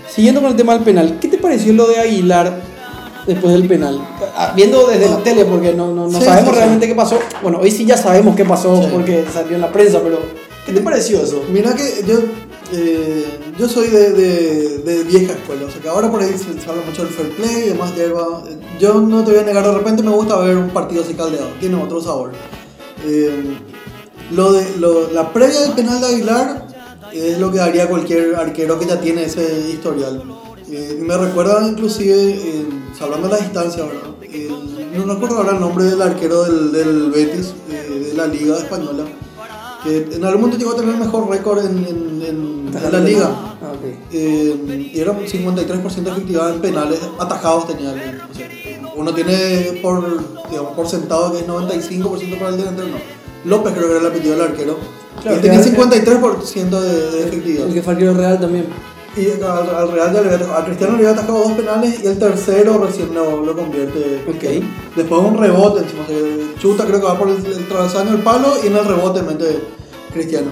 Siguiendo 0.10 0.42
con 0.42 0.52
el 0.52 0.56
tema 0.56 0.74
del 0.74 0.84
penal, 0.84 1.18
¿qué 1.20 1.28
te 1.28 1.38
pareció 1.38 1.74
lo 1.74 1.88
de 1.88 2.00
Aguilar 2.00 2.62
después 3.28 3.54
del 3.54 3.68
penal? 3.68 4.00
Ah, 4.36 4.54
Viendo 4.56 4.88
desde 4.88 5.10
la 5.10 5.18
tele, 5.18 5.46
porque 5.46 5.74
no, 5.74 5.94
no, 5.94 6.08
no 6.08 6.20
Sí, 6.20 6.26
sabemos 6.26 6.54
sí, 6.54 6.56
realmente 6.60 6.88
qué 6.88 6.96
pasó. 6.96 7.20
Bueno, 7.44 7.60
hoy 7.62 7.70
sí 7.70 7.86
ya 7.86 7.98
sabemos 7.98 8.36
qué 8.36 8.46
pasó 8.46 8.82
porque 8.92 9.26
salió 9.32 9.56
en 9.56 9.62
la 9.62 9.72
prensa, 9.72 10.00
pero 10.02 10.20
¿qué 10.68 10.74
te 10.74 10.82
pareció 10.82 11.22
eso? 11.22 11.44
Mira 11.52 11.74
que 11.74 12.04
yo, 12.06 12.20
eh, 12.74 13.26
yo 13.58 13.68
soy 13.70 13.88
de, 13.88 14.12
de, 14.12 15.04
vieja 15.06 15.34
escuela, 15.34 15.66
o 15.66 15.72
sea 15.72 15.82
que 15.82 15.88
ahora 15.88 16.12
por 16.12 16.22
ahí 16.22 16.36
se, 16.38 16.70
habla 16.70 16.84
mucho 16.86 17.06
del 17.06 17.14
fair 17.14 17.30
play 17.32 17.64
y 17.66 17.70
demás 17.70 17.96
hierba. 17.96 18.44
Yo 18.80 19.02
no 19.02 19.24
te 19.24 19.32
voy 19.32 19.40
a 19.40 19.44
negar, 19.44 19.66
de 19.66 19.74
repente 19.74 20.04
me 20.04 20.12
gusta 20.12 20.38
ver 20.40 20.58
un 20.58 20.70
partido 20.70 21.04
así 21.04 21.14
caldeado, 21.14 21.48
tiene 21.60 21.82
otro 21.82 22.02
sabor. 22.02 22.32
Eh, 23.06 23.58
lo 24.32 24.52
de, 24.52 24.66
la 25.14 25.32
previa 25.32 25.62
del 25.62 25.72
penal 25.72 26.02
de 26.02 26.08
Aguilar 26.08 26.68
es 27.14 27.40
lo 27.40 27.50
que 27.52 27.62
haría 27.62 27.88
cualquier 27.88 28.36
arquero 28.36 28.78
que 28.78 28.86
ya 28.86 29.00
tiene 29.00 29.24
ese 29.24 29.70
historial. 29.72 30.22
Eh, 30.70 30.98
me 31.02 31.18
recuerda 31.18 31.66
inclusive, 31.66 32.66
hablando 33.00 33.30
de 33.30 33.34
la 33.36 33.40
distancia, 33.40 33.84
¿verdad? 33.86 34.10
El- 34.22 34.98
no 34.98 35.14
recuerdo 35.14 35.38
ahora 35.38 35.54
el 35.54 35.62
nombre 35.62 35.86
del 35.86 36.02
arquero 36.02 36.44
del, 36.44 36.72
del 36.74 37.12
Betis, 37.12 37.54
de 37.70 38.14
la 38.16 38.28
Liga 38.28 38.58
Española, 38.58 39.06
que 39.88 40.16
en 40.16 40.24
algún 40.26 40.42
momento 40.42 40.58
llegó 40.60 40.72
a 40.72 40.76
tener 40.76 40.94
el 40.96 41.00
mejor 41.00 41.30
récord 41.30 41.66
en, 41.66 41.78
en- 41.78 42.22
en- 42.26 42.72
en 42.86 42.92
la 42.92 43.00
liga. 43.00 43.30
Ah. 43.62 43.74
Eh, 44.12 44.92
y 44.94 45.00
era 45.00 45.12
un 45.12 45.20
53% 45.26 46.04
de 46.04 46.12
efectividad 46.12 46.54
en 46.54 46.62
penales 46.62 47.00
atajados 47.20 47.68
tenía 47.68 47.92
el, 47.92 48.22
o 48.22 48.34
sea, 48.34 48.48
uno 48.96 49.14
tiene 49.14 49.80
por, 49.82 50.04
digamos, 50.50 50.74
por 50.74 50.88
sentado 50.88 51.32
que 51.32 51.40
es 51.40 51.48
95% 51.48 52.38
para 52.38 52.50
el 52.52 52.58
delantero, 52.58 52.88
no. 52.90 52.98
López 53.46 53.74
creo 53.74 53.86
que 53.88 53.92
era 53.96 54.02
el 54.02 54.08
apellido 54.08 54.34
del 54.36 54.42
arquero. 54.44 54.78
Claro, 55.22 55.38
y 55.38 55.42
tenía 55.42 55.62
que- 55.62 55.72
53% 55.72 56.70
de, 56.82 57.12
de 57.12 57.24
efectividad. 57.28 57.68
El 57.68 57.74
que 57.74 57.82
fue 57.82 57.94
arquero 57.94 58.14
real 58.14 58.40
también. 58.40 58.66
Y 59.16 59.32
al, 59.44 59.76
al 59.76 59.92
Real 59.92 60.14
ya 60.14 60.22
le 60.22 60.32
había, 60.32 60.56
a 60.58 60.64
Cristiano 60.64 60.94
le 60.96 61.08
había 61.08 61.10
atajado 61.20 61.40
dos 61.40 61.54
penales 61.54 62.04
y 62.04 62.06
el 62.06 62.20
tercero 62.20 62.78
recién 62.78 63.12
lo, 63.16 63.44
lo 63.44 63.56
convierte. 63.56 64.24
Ok. 64.28 64.64
Después 64.96 65.22
un 65.24 65.38
rebote, 65.40 65.82
encima 65.82 66.04
chuta, 66.62 66.86
creo 66.86 67.00
que 67.00 67.06
va 67.08 67.18
por 67.18 67.28
el, 67.30 67.44
el 67.44 67.68
travesaño 67.68 68.12
del 68.12 68.22
palo 68.22 68.54
y 68.64 68.68
en 68.68 68.76
el 68.76 68.86
rebote 68.86 69.24
mete 69.24 69.60
Cristiano. 70.18 70.48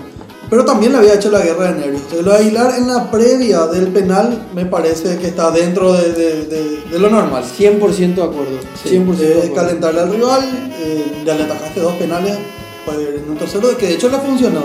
Pero 0.49 0.63
también 0.63 0.91
le 0.91 0.99
había 0.99 1.15
hecho 1.15 1.31
la 1.31 1.41
guerra 1.41 1.71
de 1.73 1.79
nervios. 1.79 2.03
Lo 2.23 2.31
de 2.31 2.37
Aguilar 2.37 2.75
en 2.77 2.87
la 2.87 3.09
previa 3.09 3.65
del 3.65 3.87
penal 3.87 4.47
me 4.53 4.65
parece 4.65 5.17
que 5.17 5.27
está 5.27 5.49
dentro 5.51 5.91
de, 5.93 6.11
de- 6.13 6.45
de- 6.45 6.81
de 6.91 6.99
lo 6.99 7.09
normal. 7.09 7.43
100% 7.43 8.15
de 8.15 8.21
acuerdo. 8.23 8.59
100% 8.83 9.15
de 9.17 9.27
Eh, 9.27 9.33
acuerdo. 9.37 9.53
calentarle 9.55 10.01
al 10.01 10.11
rival, 10.11 10.71
eh, 10.79 11.23
ya 11.25 11.33
le 11.35 11.43
atajaste 11.43 11.79
dos 11.81 11.93
penales 11.95 12.37
pues, 12.85 12.97
en 12.99 13.27
un 13.31 13.37
tercero, 13.37 13.75
que 13.75 13.87
de 13.87 13.93
hecho 13.95 14.07
le 14.09 14.19
funcionó. 14.19 14.61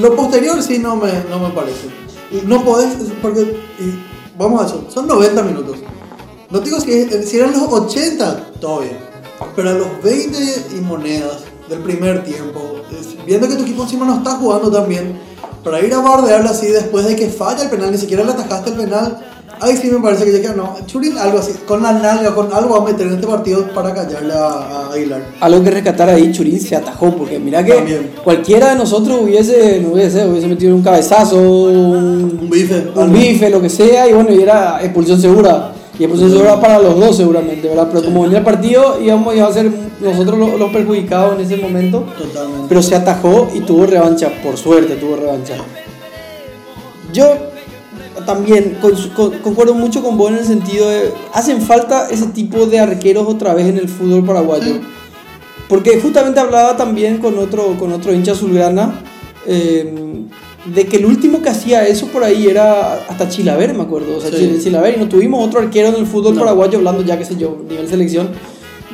Lo 0.00 0.14
posterior 0.16 0.60
sí 0.62 0.78
no 0.78 0.96
me, 0.96 1.12
no 1.28 1.38
me 1.38 1.50
parece. 1.54 1.86
Y 2.32 2.46
no 2.46 2.64
podés, 2.64 2.88
porque, 3.22 3.42
y 3.78 3.94
vamos 4.38 4.62
a 4.62 4.66
eso, 4.66 4.84
son 4.92 5.06
90 5.06 5.42
minutos. 5.42 5.78
No 6.50 6.58
te 6.58 6.64
digo 6.66 6.80
si, 6.80 7.08
si 7.24 7.36
eran 7.38 7.52
los 7.52 7.62
80, 7.72 8.50
todo 8.60 8.80
bien. 8.80 8.96
Pero 9.56 9.70
a 9.70 9.72
los 9.74 10.02
20 10.02 10.38
y 10.76 10.80
monedas 10.80 11.38
del 11.70 11.78
primer 11.80 12.22
tiempo, 12.24 12.60
viendo 13.26 13.48
que 13.48 13.54
tu 13.54 13.62
equipo 13.62 13.84
encima 13.84 14.04
no 14.04 14.16
está 14.16 14.32
jugando 14.32 14.70
tan 14.70 14.88
bien, 14.88 15.18
para 15.64 15.80
ir 15.80 15.92
a 15.94 16.00
bardearlo 16.00 16.50
así 16.50 16.66
después 16.66 17.06
de 17.06 17.16
que 17.16 17.28
falla 17.28 17.62
el 17.62 17.70
penal, 17.70 17.92
ni 17.92 17.98
siquiera 17.98 18.24
le 18.24 18.32
atajaste 18.32 18.70
el 18.70 18.76
penal, 18.76 19.18
ahí 19.60 19.76
sí 19.76 19.88
me 19.90 20.00
parece 20.00 20.24
que 20.24 20.32
ya 20.32 20.50
que 20.50 20.56
no. 20.56 20.74
Churin 20.86 21.16
algo 21.18 21.38
así, 21.38 21.52
con 21.68 21.82
la 21.82 21.92
nalga, 21.92 22.34
con 22.34 22.52
algo 22.52 22.76
va 22.80 22.88
a 22.88 22.92
meter 22.92 23.06
en 23.06 23.14
este 23.14 23.26
partido 23.26 23.68
para 23.74 23.92
callarle 23.94 24.32
a, 24.32 24.46
a 24.48 24.92
Aguilar. 24.92 25.22
Algo 25.40 25.62
que 25.62 25.70
rescatar 25.70 26.08
ahí, 26.08 26.32
Churín 26.32 26.58
se 26.58 26.76
atajó, 26.76 27.14
porque 27.14 27.38
mira 27.38 27.62
que 27.64 27.74
También. 27.74 28.10
cualquiera 28.24 28.70
de 28.70 28.76
nosotros 28.76 29.20
hubiese, 29.22 29.80
no 29.80 29.90
hubiese, 29.92 30.26
hubiese 30.26 30.46
metido 30.48 30.74
un 30.74 30.82
cabezazo, 30.82 31.36
un, 31.36 32.38
Un 32.42 32.50
bife. 32.50 32.90
un 32.96 33.12
bife, 33.12 33.50
lo 33.50 33.60
que 33.60 33.68
sea, 33.68 34.08
y 34.08 34.12
bueno, 34.14 34.32
y 34.32 34.42
era 34.42 34.82
expulsión 34.82 35.20
segura. 35.20 35.72
Y 36.00 36.04
expulsión 36.04 36.30
segura 36.30 36.58
para 36.60 36.78
los 36.78 36.98
dos 36.98 37.14
seguramente, 37.16 37.68
¿verdad? 37.68 37.88
Pero 37.92 38.02
como 38.06 38.22
venía 38.22 38.38
el 38.38 38.44
partido, 38.44 38.98
íbamos 39.00 39.36
iba 39.36 39.46
a 39.46 39.52
ser 39.52 39.70
nosotros 40.00 40.38
los, 40.38 40.58
los 40.58 40.72
perjudicados 40.72 41.34
en 41.38 41.44
ese 41.44 41.58
momento. 41.58 42.06
Totalmente. 42.18 42.66
Pero 42.70 42.82
se 42.82 42.94
atajó 42.96 43.48
y 43.54 43.60
tuvo 43.60 43.84
revancha, 43.84 44.32
por 44.42 44.56
suerte 44.56 44.96
tuvo 44.96 45.16
revancha. 45.16 45.56
Yo 47.12 47.26
también 48.24 48.78
con- 48.80 48.94
con- 49.14 49.38
concuerdo 49.40 49.74
mucho 49.74 50.02
con 50.02 50.16
vos 50.16 50.30
en 50.30 50.38
el 50.38 50.44
sentido 50.46 50.88
de, 50.88 51.12
hacen 51.34 51.60
falta 51.60 52.08
ese 52.10 52.26
tipo 52.28 52.66
de 52.66 52.78
arqueros 52.80 53.26
otra 53.28 53.52
vez 53.54 53.66
en 53.66 53.76
el 53.78 53.88
fútbol 53.88 54.24
paraguayo. 54.24 54.80
Porque 55.68 56.00
justamente 56.00 56.40
hablaba 56.40 56.76
también 56.76 57.18
con 57.18 57.38
otro, 57.38 57.76
con 57.78 57.92
otro 57.92 58.12
hincha 58.12 58.32
azulgrana, 58.32 59.02
eh, 59.46 59.94
de 60.66 60.84
que 60.86 60.98
el 60.98 61.06
último 61.06 61.40
que 61.42 61.48
hacía 61.48 61.86
eso 61.86 62.06
por 62.08 62.22
ahí 62.22 62.46
era 62.46 62.94
hasta 63.08 63.28
Chilaver, 63.28 63.72
me 63.74 63.82
acuerdo. 63.82 64.18
O 64.18 64.20
sea, 64.20 64.30
Sí. 64.30 64.36
Chil- 64.36 64.62
Chilaver, 64.62 64.96
y 64.96 65.00
no 65.00 65.08
tuvimos 65.08 65.46
otro 65.46 65.60
arquero 65.60 65.88
en 65.88 65.94
el 65.96 66.06
fútbol 66.06 66.34
No. 66.34 66.40
paraguayo, 66.40 66.78
hablando 66.78 67.02
ya, 67.02 67.18
qué 67.18 67.24
sé 67.24 67.36
yo, 67.36 67.56
nivel 67.68 67.88
selección, 67.88 68.30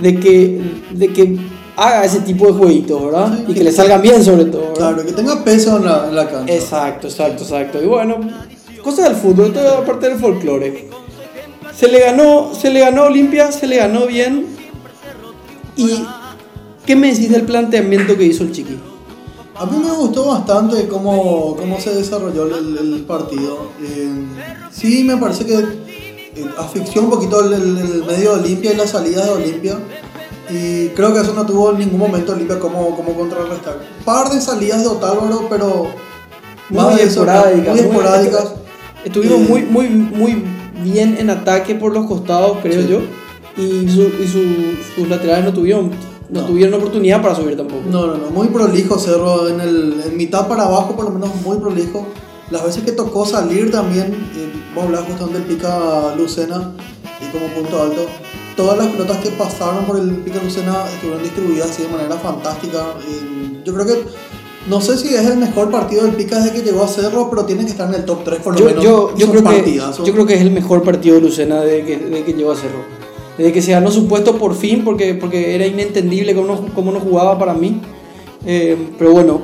de 0.01 0.21
que, 0.21 0.61
de 0.93 1.09
que 1.09 1.37
haga 1.77 2.05
ese 2.05 2.21
tipo 2.21 2.47
de 2.47 2.53
jueguitos, 2.53 3.05
¿verdad? 3.05 3.35
Sí, 3.37 3.43
y 3.43 3.47
que 3.49 3.55
que- 3.55 3.65
le 3.65 3.73
salgan 3.73 4.01
bien 4.01 4.23
sobre 4.25 4.45
todo, 4.47 4.63
¿verdad? 4.73 4.75
Claro, 4.95 5.07
que 5.07 5.13
tenga 5.13 5.45
peso 5.45 5.77
en 5.79 5.85
la, 5.87 6.07
en 6.09 6.15
la 6.17 6.29
cancha. 6.31 6.55
Exacto, 6.55 7.09
exacto, 7.09 7.43
exacto. 7.43 7.83
Y 7.83 7.87
bueno, 7.87 8.19
cosas 8.83 9.09
del 9.09 9.17
fútbol, 9.17 9.47
esto 9.47 9.61
es 9.61 9.67
aparte 9.73 10.09
del 10.09 10.19
folclore. 10.19 10.89
Se 11.77 11.89
le 11.89 11.99
ganó, 12.01 12.53
se 12.55 12.71
le 12.71 12.81
ganó 12.81 13.05
Olimpia, 13.05 13.51
se 13.53 13.67
le 13.67 13.77
ganó 13.77 14.07
bien. 14.07 14.47
¿Y 15.77 16.05
qué 16.87 16.97
me 16.97 17.13
decís 17.13 17.31
del 17.31 17.43
planteamiento 17.43 18.17
que 18.17 18.25
hizo 18.25 18.45
el 18.45 18.53
Chiqui? 18.53 18.79
A 19.59 19.65
mí 19.67 19.79
me 19.79 19.91
gustó 19.91 20.27
bastante 20.27 20.87
cómo, 20.87 21.57
cómo 21.57 21.81
se 21.81 21.95
desarrolló 21.95 22.45
el, 22.47 22.77
el 22.77 23.05
partido. 23.07 23.71
Eh, 23.83 24.11
sí, 24.71 25.03
me 25.05 25.17
parece 25.17 25.47
que 25.47 25.55
eh, 25.55 26.45
asfixió 26.59 27.03
un 27.03 27.11
poquito 27.11 27.41
el, 27.45 27.53
el- 27.55 27.79
el 27.79 28.05
medio 28.05 28.35
de 28.37 28.41
Olimpia 28.43 28.73
y 28.73 28.77
las 28.77 28.91
salidas 28.91 29.25
de 29.27 29.33
Olimpia. 29.33 29.79
Y 30.51 30.89
creo 30.91 31.13
que 31.15 31.21
eso 31.21 31.33
no 31.35 31.45
tuvo 31.47 31.71
en 31.73 31.79
ningún 31.79 31.99
momento 31.99 32.33
Olimpia 32.33 32.59
como, 32.61 32.95
como 32.95 33.15
contrarrestar. 33.15 33.81
Par 34.05 34.29
de 34.31 34.41
salidas 34.41 34.83
de 34.83 34.89
Otálvaro, 34.89 35.47
pero 35.49 35.87
Muy 36.69 36.83
más 36.83 37.01
esporádicas. 37.01 37.75
muy 37.75 37.81
esporádicas. 37.81 38.53
Estuvimos 39.05 39.41
Eh, 39.41 39.47
muy, 39.49 39.63
muy, 39.63 39.89
muy 39.89 40.45
bien 40.85 41.17
en 41.19 41.31
ataque 41.31 41.75
por 41.75 41.93
los 41.95 42.07
costados, 42.07 42.59
creo 42.63 42.83
Sí. 42.83 42.89
yo. 42.89 43.01
Y, 43.57 43.89
su- 43.89 44.13
y 44.23 44.29
su- 44.29 44.77
sus 45.01 45.09
laterales 45.09 45.47
no 45.47 45.53
tuvieron, 45.55 45.91
no, 46.31 46.41
No. 46.43 46.47
tuvieron 46.47 46.75
oportunidad 46.75 47.23
para 47.23 47.35
subir 47.35 47.57
tampoco. 47.57 47.83
No, 47.91 48.07
no, 48.07 48.17
no, 48.17 48.31
muy 48.31 48.49
prolijo 48.49 48.99
Cerro, 48.99 49.49
en, 49.49 49.61
el, 49.61 50.03
en 50.07 50.17
mitad 50.17 50.47
para 50.49 50.65
abajo 50.65 50.95
por 50.97 51.05
lo 51.07 51.11
menos 51.11 51.31
muy 51.45 51.57
prolijo. 51.59 52.07
Las 52.51 52.65
veces 52.65 52.85
que 52.85 52.93
tocó 52.93 53.27
salir 53.27 53.71
también, 53.73 54.13
eh, 54.37 54.53
vos 54.75 54.85
hablás 54.85 55.05
justamente 55.05 55.39
del 55.41 55.49
pica 55.49 56.15
Lucena 56.17 56.73
y 57.21 57.27
como 57.37 57.47
punto 57.49 57.83
alto, 57.83 58.07
todas 58.57 58.79
las 58.79 58.87
pelotas 58.89 59.17
que 59.19 59.31
pasaron 59.31 59.85
por 59.85 59.99
el 59.99 60.11
pica 60.19 60.41
Lucena 60.43 60.85
estuvieron 60.95 61.23
distribuidas 61.25 61.71
así 61.71 61.83
de 61.83 61.89
manera 61.89 62.15
fantástica. 62.17 62.79
Eh, 63.09 63.63
yo 63.65 63.75
creo 63.75 63.87
que, 63.87 64.05
no 64.69 64.81
sé 64.81 64.97
si 64.97 65.15
es 65.15 65.25
el 65.27 65.39
mejor 65.39 65.71
partido 65.73 66.05
del 66.05 66.15
pica 66.15 66.39
desde 66.39 66.53
que 66.53 66.63
llegó 66.63 66.85
a 66.85 66.89
Cerro, 66.89 67.29
pero 67.31 67.45
tiene 67.45 67.65
que 67.65 67.71
estar 67.73 67.89
en 67.89 67.95
el 67.97 68.05
top 68.05 68.23
3 68.25 68.41
por 68.41 68.53
lo 68.55 68.59
Yo, 68.61 68.67
menos. 68.67 68.85
yo, 68.85 69.17
yo, 69.17 69.31
creo 69.31 69.45
que, 69.45 69.81
yo 70.05 70.13
creo 70.13 70.27
que 70.27 70.35
es 70.35 70.41
el 70.41 70.51
mejor 70.53 70.83
partido 70.85 71.17
de 71.17 71.23
Lucena 71.23 71.61
desde 71.63 71.85
que, 71.85 71.97
desde 71.99 72.25
que 72.25 72.33
llegó 72.33 72.53
a 72.53 72.57
Cerro. 72.57 73.06
Desde 73.37 73.53
que 73.53 73.63
se 73.63 73.73
ganó 73.73 73.91
su 73.91 74.09
puesto 74.09 74.39
por 74.39 74.55
fin, 74.55 74.83
porque, 74.85 75.15
porque 75.15 75.55
era 75.55 75.67
inentendible 75.67 76.35
cómo 76.35 76.47
no, 76.47 76.75
cómo 76.75 76.93
no 76.93 77.01
jugaba 77.01 77.39
para 77.39 77.55
mí. 77.55 77.81
Eh, 78.47 78.77
pero 78.99 79.13
bueno, 79.13 79.41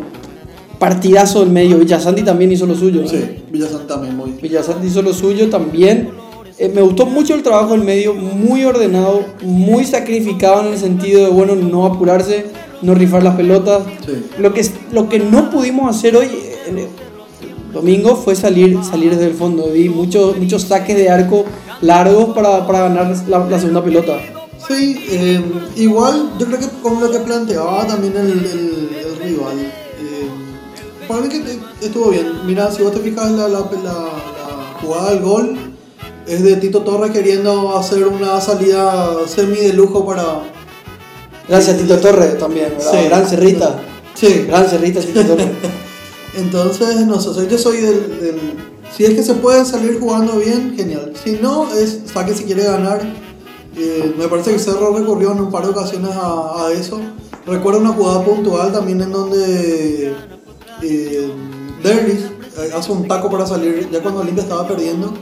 partidazo 0.78 1.40
del 1.40 1.50
medio. 1.50 1.78
Villasanti 1.78 2.22
también 2.22 2.50
hizo 2.50 2.66
lo 2.66 2.74
suyo. 2.74 3.02
¿no? 3.02 3.08
Sí, 3.08 3.24
Villazán 3.50 3.86
también 3.86 4.16
muy... 4.16 4.32
Villasanti 4.32 4.88
hizo 4.88 5.02
lo 5.02 5.12
suyo 5.12 5.48
también. 5.48 6.10
Eh, 6.58 6.70
me 6.74 6.82
gustó 6.82 7.06
mucho 7.06 7.34
el 7.34 7.42
trabajo 7.42 7.72
del 7.72 7.82
medio, 7.82 8.14
muy 8.14 8.64
ordenado, 8.64 9.24
muy 9.42 9.84
sacrificado 9.84 10.66
en 10.66 10.72
el 10.72 10.78
sentido 10.78 11.24
de, 11.24 11.28
bueno, 11.28 11.54
no 11.54 11.86
apurarse, 11.86 12.46
no 12.82 12.94
rifar 12.94 13.22
las 13.22 13.36
pelotas. 13.36 13.84
Sí. 14.04 14.24
Lo 14.38 14.52
que, 14.52 14.66
lo 14.92 15.08
que 15.08 15.18
no 15.18 15.50
pudimos 15.50 15.94
hacer 15.96 16.16
hoy, 16.16 16.26
eh, 16.26 16.56
el 16.68 17.72
domingo, 17.72 18.16
fue 18.16 18.34
salir, 18.34 18.78
salir 18.82 19.10
desde 19.10 19.26
el 19.26 19.34
fondo. 19.34 19.70
Vi 19.72 19.88
muchos, 19.88 20.36
muchos 20.36 20.62
saques 20.62 20.96
de 20.96 21.08
arco 21.08 21.44
largos 21.82 22.34
para, 22.34 22.66
para 22.66 22.80
ganar 22.88 23.14
la, 23.28 23.38
la 23.46 23.58
segunda 23.58 23.84
pelota. 23.84 24.18
Sí, 24.66 25.04
eh, 25.10 25.42
igual 25.76 26.32
yo 26.38 26.46
creo 26.46 26.58
que 26.60 26.68
con 26.82 27.00
lo 27.00 27.10
que 27.10 27.18
planteaba 27.18 27.86
también 27.86 28.16
el, 28.16 28.30
el- 28.30 28.90
el 29.04 29.16
rival, 29.20 29.58
eh, 29.58 30.28
para 31.08 31.20
mí 31.20 31.28
que 31.28 31.58
estuvo 31.84 32.10
bien. 32.10 32.46
Mira, 32.46 32.70
si 32.70 32.82
vos 32.82 32.92
te 32.92 33.00
fijas 33.00 33.30
la, 33.32 33.48
la, 33.48 33.58
la- 33.58 33.82
la 33.82 34.80
jugada 34.80 35.10
del 35.10 35.20
gol, 35.20 35.58
es 36.26 36.42
de 36.44 36.56
Tito 36.56 36.82
Torres 36.82 37.10
queriendo 37.10 37.76
hacer 37.76 38.06
una 38.06 38.40
salida 38.40 39.16
semi 39.26 39.56
de 39.56 39.72
lujo 39.72 40.06
para... 40.06 40.42
Gracias 41.48 41.76
Tito 41.78 41.98
Torres 41.98 42.38
también, 42.38 42.68
¿verdad? 42.78 42.92
Sí. 42.92 43.08
Gran 43.08 43.26
Cerrita. 43.26 43.80
Sí, 44.14 44.44
Gran 44.46 44.68
Cerrita 44.68 45.00
Tito 45.00 45.22
Torres. 45.24 45.48
entonces 46.36 47.04
no 47.06 47.20
sé, 47.20 47.48
yo 47.50 47.58
soy 47.58 47.78
del, 47.78 48.20
del- 48.20 48.54
Si 48.96 49.04
es 49.04 49.14
que 49.14 49.22
se 49.22 49.34
puede 49.34 49.64
salir 49.64 49.98
jugando 49.98 50.36
bien, 50.36 50.74
genial. 50.76 51.12
Si 51.22 51.32
no, 51.32 51.72
es 51.72 52.02
saque 52.12 52.34
si 52.34 52.44
quiere 52.44 52.64
ganar. 52.64 53.00
Eh, 53.74 54.14
me 54.18 54.28
parece 54.28 54.52
que 54.52 54.58
Cerro 54.58 54.94
recurrió 54.94 55.32
en 55.32 55.40
un 55.40 55.50
par 55.50 55.64
de 55.64 55.70
ocasiones 55.70 56.10
a, 56.14 56.70
eso. 56.72 57.00
Recuerdo 57.46 57.80
una 57.80 57.92
jugada 57.92 58.22
puntual 58.22 58.70
también 58.70 59.00
en 59.00 59.10
donde 59.10 60.14
eh, 60.82 61.32
Derlis 61.82 62.24
eh, 62.58 62.70
hace 62.76 62.92
un 62.92 63.08
taco 63.08 63.30
para 63.30 63.46
salir, 63.46 63.88
ya 63.90 64.02
cuando 64.02 64.20
Olimpia 64.20 64.42
estaba 64.42 64.68
perdiendo, 64.68 65.14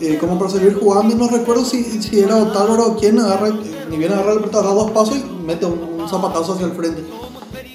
eh, 0.00 0.16
como 0.18 0.38
para 0.38 0.50
salir 0.50 0.74
jugando. 0.74 1.14
No 1.16 1.28
recuerdo 1.28 1.66
si, 1.66 1.84
si 2.02 2.20
era 2.20 2.36
Otálvaro 2.36 2.86
o 2.86 2.96
quién 2.96 3.18
agarra, 3.18 3.50
ni 3.90 3.96
bien 3.98 4.12
agarra 4.12 4.32
el 4.32 4.38
pelota, 4.38 4.62
dos 4.62 4.90
pasos 4.92 5.18
y 5.18 5.44
mete 5.44 5.66
un, 5.66 6.00
un 6.00 6.08
zapatazo 6.08 6.54
hacia 6.54 6.66
el 6.66 6.72
frente. 6.72 7.04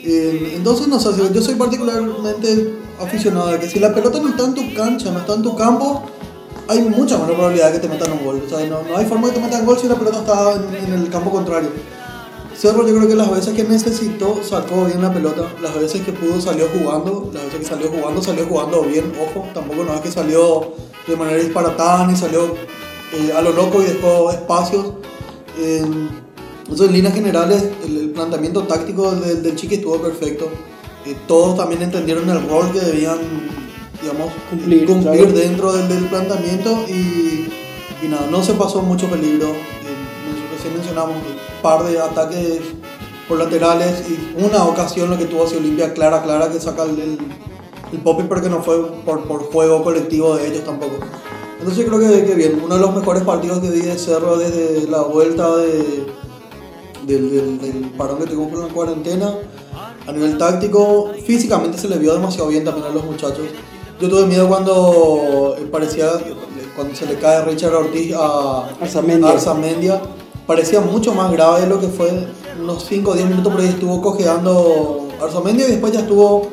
Entonces, 0.04 0.88
no 0.88 1.00
sé, 1.00 1.10
yo 1.32 1.42
soy 1.44 1.54
particularmente 1.54 2.81
aficionado 3.04 3.50
a 3.50 3.60
que 3.60 3.68
si 3.68 3.80
la 3.80 3.94
pelota 3.94 4.20
no 4.20 4.30
está 4.30 4.46
en 4.46 4.54
tu 4.54 4.74
cancha, 4.74 5.12
no 5.12 5.20
está 5.20 5.34
en 5.34 5.42
tu 5.42 5.56
campo, 5.56 6.04
hay 6.68 6.82
mucha 6.82 7.18
menor 7.18 7.36
probabilidad 7.36 7.68
de 7.68 7.74
que 7.74 7.88
te 7.88 7.90
metan 7.90 8.12
un 8.14 8.24
gol. 8.24 8.42
O 8.46 8.50
sea, 8.50 8.66
no, 8.68 8.82
no 8.84 8.98
hay 8.98 9.06
forma 9.06 9.28
de 9.28 9.34
que 9.34 9.40
te 9.40 9.46
metan 9.46 9.66
gol 9.66 9.78
si 9.78 9.88
la 9.88 9.96
pelota 9.96 10.20
está 10.20 10.54
en, 10.54 10.94
el 10.94 11.10
campo 11.10 11.32
contrario. 11.32 11.70
Cerro 12.56 12.88
yo 12.88 12.96
creo 12.96 13.08
que 13.08 13.16
las 13.16 13.32
veces 13.32 13.54
que 13.56 13.64
necesitó 13.64 14.40
sacó 14.44 14.86
bien 14.86 15.02
la 15.02 15.12
pelota, 15.12 15.44
las 15.62 15.74
veces 15.74 16.02
que 16.02 16.12
pudo 16.12 16.40
salió 16.40 16.68
jugando, 16.70 17.32
las 17.34 17.46
veces 17.46 17.60
que 17.60 17.66
salió 17.66 17.90
jugando 17.90 18.22
salió 18.22 18.46
jugando 18.46 18.84
bien, 18.84 19.12
ojo, 19.20 19.48
tampoco 19.54 19.84
no 19.84 19.96
es 19.96 20.02
que 20.02 20.12
salió 20.12 20.74
de 21.08 21.16
manera 21.16 21.38
disparatada 21.38 22.06
ni 22.06 22.16
salió 22.16 22.54
eh, 23.14 23.34
a 23.36 23.42
lo 23.42 23.52
loco 23.52 23.82
y 23.82 23.86
dejó 23.86 24.30
espacios. 24.32 24.94
Entonces 25.58 26.88
en 26.88 26.94
líneas 26.94 27.14
generales 27.14 27.66
el, 27.84 28.12
planteamiento 28.12 28.64
táctico 28.64 29.12
del, 29.12 29.42
del 29.42 29.56
estuvo 29.56 29.98
perfecto. 30.02 30.50
Eh, 31.06 31.16
todos 31.28 31.58
también 31.58 31.82
entendieron 31.82 32.30
el 32.30 32.48
rol 32.48 32.72
que 32.72 32.80
debían 32.80 33.18
digamos, 34.02 34.32
Cumplir, 34.50 34.86
cumplir 34.88 35.26
claro. 35.26 35.32
dentro 35.32 35.74
del, 35.74 35.88
del 35.88 36.06
planteamiento 36.06 36.86
y, 36.88 37.48
y 38.04 38.08
nada, 38.10 38.28
no 38.32 38.44
se 38.44 38.54
pasó 38.54 38.82
mucho 38.82 39.08
peligro. 39.08 39.48
Eh, 39.50 40.54
recién 40.56 40.74
mencionamos 40.74 41.16
un 41.18 41.62
par 41.62 41.84
de 41.84 42.00
ataques 42.00 42.60
por 43.28 43.38
laterales 43.38 44.04
y 44.10 44.44
una 44.44 44.64
ocasión 44.66 45.10
lo 45.12 45.18
que 45.18 45.26
tuvo 45.26 45.46
hacia 45.46 45.58
Olimpia 45.60 45.94
clara, 45.94 46.24
clara 46.24 46.50
que 46.52 46.60
saca 46.60 46.84
el, 46.84 47.00
el- 47.00 47.18
el 47.92 47.98
Popi 48.00 48.24
porque 48.24 48.50
no 48.50 48.64
fue 48.64 48.82
por, 49.04 49.24
por 49.28 49.52
juego 49.52 49.84
colectivo 49.84 50.36
de 50.38 50.48
ellos 50.48 50.64
tampoco. 50.64 50.94
Entonces 51.60 51.86
creo 51.86 52.00
que, 52.00 52.26
que 52.26 52.36
bien, 52.36 52.62
uno 52.64 52.76
de 52.76 52.82
los 52.82 52.96
mejores 52.96 53.22
partidos 53.24 53.60
que 53.60 53.70
vi 53.70 53.82
de 53.82 53.98
Cerro 54.00 54.38
desde 54.38 54.88
la 54.90 55.02
vuelta 55.02 55.58
de, 55.58 56.06
del, 57.06 57.30
del, 57.32 57.60
del 57.62 57.90
parón 57.98 58.18
que 58.20 58.26
tuvimos 58.28 58.50
por 58.50 58.60
la 58.68 58.74
cuarentena. 58.74 59.36
A 60.08 60.12
nivel 60.12 60.38
táctico, 60.38 61.12
físicamente 61.26 61.78
se 61.78 61.88
le 61.88 61.98
vio 61.98 62.14
demasiado 62.14 62.50
bien 62.50 62.66
también 62.66 62.88
a 62.88 62.90
los 62.90 63.06
muchachos. 63.06 63.46
Yo 64.00 64.10
tuve 64.10 64.26
miedo 64.26 64.48
cuando 64.48 65.56
eh, 65.60 65.68
parecía, 65.72 66.10
cuando 66.76 66.96
se 66.96 67.06
le 67.06 67.16
cae 67.16 67.46
Richard 67.46 67.76
Ortiz 67.76 68.14
a 68.16 68.70
Arzamendia. 68.82 69.30
a 69.30 69.34
Arzamendia. 69.34 70.02
Parecía 70.48 70.82
mucho 70.82 71.14
más 71.14 71.32
grave 71.32 71.62
de 71.62 71.68
lo 71.68 71.80
que 71.80 71.88
fue. 71.88 72.28
Unos 72.60 72.86
5 72.86 73.12
o 73.12 73.14
10 73.14 73.30
minutos 73.30 73.52
por 73.52 73.62
ahí 73.62 73.70
estuvo 73.70 74.02
cojeando 74.02 75.08
Arzamendia 75.22 75.68
y 75.68 75.72
después 75.72 75.94
ya 75.94 76.00
estuvo 76.00 76.50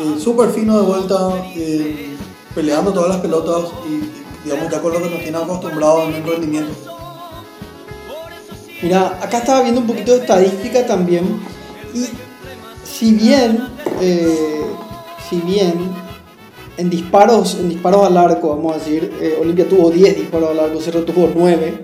eh, 0.00 0.18
súper 0.18 0.50
fino 0.50 0.80
de 0.80 0.86
vuelta, 0.86 1.32
eh, 1.54 2.16
peleando 2.54 2.92
todas 2.92 3.08
las 3.08 3.18
pelotas 3.18 3.70
y 3.88 4.44
digamos 4.44 4.70
ya 4.70 4.80
con 4.80 4.92
lo 4.92 4.98
que 5.00 5.10
nos 5.10 5.20
tiene 5.20 5.38
acostumbrados 5.38 6.08
en 6.08 6.14
el 6.14 6.24
rendimiento. 6.24 6.72
Mira, 8.82 9.18
acá 9.22 9.38
estaba 9.38 9.62
viendo 9.62 9.80
un 9.80 9.86
poquito 9.86 10.12
de 10.12 10.20
estadística 10.20 10.86
también. 10.86 11.40
Y 11.94 12.06
si 13.00 13.14
bien, 13.14 13.66
eh, 14.02 14.60
si 15.30 15.36
bien 15.40 15.72
en 16.76 16.90
disparos, 16.90 17.54
en 17.58 17.70
disparos 17.70 18.06
al 18.06 18.14
arco, 18.18 18.50
vamos 18.50 18.74
a 18.74 18.78
decir, 18.78 19.10
eh, 19.22 19.38
Olimpia 19.40 19.66
tuvo 19.66 19.90
10 19.90 20.16
disparos 20.18 20.50
al 20.50 20.60
arco, 20.60 20.82
Cerro 20.82 21.02
tuvo 21.04 21.30
9. 21.34 21.82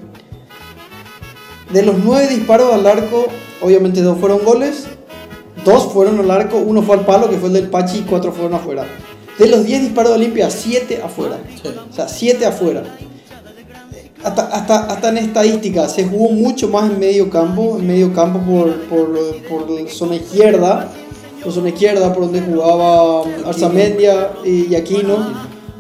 De 1.73 1.83
los 1.83 1.97
9 2.05 2.29
disparos 2.29 2.71
al 2.71 2.87
arco, 2.87 3.29
obviamente 3.63 4.03
dos 4.03 4.19
fueron 4.19 4.45
goles, 4.45 4.89
dos 5.65 5.91
fueron 5.91 6.21
al 6.21 6.31
arco, 6.31 6.59
uno 6.59 6.83
fue 6.83 6.99
al 6.99 7.07
palo, 7.07 7.31
que 7.31 7.39
fue 7.39 7.49
el 7.49 7.55
del 7.55 7.71
Pachi, 7.71 8.01
y 8.01 8.03
cuatro 8.03 8.31
fueron 8.31 8.53
afuera. 8.53 8.85
De 9.39 9.49
los 9.49 9.65
10 9.65 9.85
disparos 9.85 10.11
de 10.11 10.17
Olimpia, 10.17 10.51
7 10.51 11.01
afuera. 11.03 11.39
Sí. 11.63 11.71
O 11.91 11.95
sea, 11.95 12.09
7 12.09 12.45
afuera. 12.45 12.83
Hasta, 14.23 14.43
hasta, 14.49 14.85
hasta 14.85 15.09
en 15.09 15.17
estadística, 15.17 15.89
se 15.89 16.05
jugó 16.05 16.29
mucho 16.31 16.69
más 16.69 16.91
en 16.91 16.99
medio 16.99 17.31
campo, 17.31 17.79
en 17.79 17.87
medio 17.87 18.13
campo 18.13 18.39
por, 18.41 18.75
por, 18.83 19.09
por 19.49 19.71
la 19.71 19.89
zona 19.89 20.17
izquierda, 20.17 20.91
por 21.47 21.55
zona 21.55 21.69
izquierda, 21.69 22.12
por 22.12 22.25
donde 22.25 22.41
jugaba 22.41 23.23
Arzamendia 23.47 24.33
y 24.45 24.75
Aquino, 24.75 25.17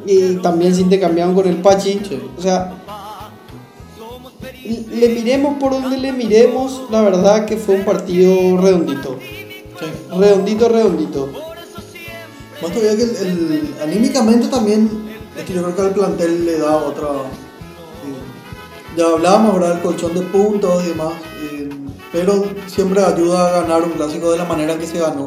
y 0.06 0.36
también 0.36 0.72
se 0.72 0.82
intercambiaban 0.82 1.34
con 1.34 1.48
el 1.48 1.56
Pachi. 1.56 2.00
Sí. 2.08 2.22
O 2.38 2.40
sea, 2.40 2.72
le 4.64 5.08
miremos 5.08 5.58
por 5.58 5.72
donde 5.72 5.98
le 5.98 6.12
miremos, 6.12 6.82
la 6.88 7.02
verdad 7.02 7.44
que 7.46 7.56
fue 7.56 7.74
un 7.74 7.84
partido 7.84 8.56
redondito. 8.60 9.18
Sí. 9.80 9.86
Redondito, 10.16 10.68
redondito. 10.68 11.28
Más 12.62 12.70
todavía 12.72 12.96
que 12.96 13.02
el, 13.02 13.16
el- 13.16 13.74
anímicamente 13.82 14.46
también, 14.46 14.88
es 15.36 15.44
que 15.44 15.52
yo 15.52 15.62
creo 15.64 15.74
que 15.74 15.82
al 15.82 15.90
plantel 15.90 16.46
le 16.46 16.58
da 16.58 16.76
otra. 16.76 17.08
eh, 17.08 18.96
ya 18.96 19.06
hablábamos 19.06 19.52
ahora 19.54 19.70
del 19.70 19.80
colchón 19.80 20.14
de 20.14 20.20
puntos 20.22 20.84
y 20.84 20.88
demás, 20.90 21.12
eh, 21.42 21.68
pero 22.12 22.44
siempre 22.68 23.02
ayuda 23.02 23.48
a 23.48 23.60
ganar 23.62 23.82
un 23.82 23.90
clásico 23.90 24.30
de 24.30 24.38
la 24.38 24.44
manera 24.44 24.72
en 24.74 24.78
que 24.78 24.86
se 24.86 24.98
ganó. 25.00 25.26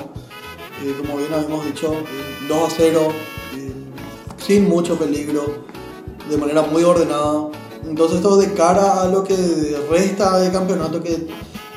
Eh, 0.83 0.95
como 0.97 1.17
bien 1.17 1.33
habíamos 1.33 1.65
dicho, 1.65 1.91
eh, 1.93 2.45
2 2.47 2.57
a 2.63 2.73
0, 2.75 3.07
eh, 3.57 3.73
sin 4.45 4.69
mucho 4.69 4.97
peligro, 4.97 5.63
de 6.29 6.37
manera 6.37 6.61
muy 6.61 6.83
ordenada. 6.83 7.49
Entonces, 7.85 8.21
todo 8.21 8.37
de 8.37 8.53
cara 8.53 9.01
a 9.01 9.07
lo 9.07 9.23
que 9.23 9.35
resta 9.89 10.39
de 10.39 10.51
campeonato, 10.51 11.01
que 11.01 11.27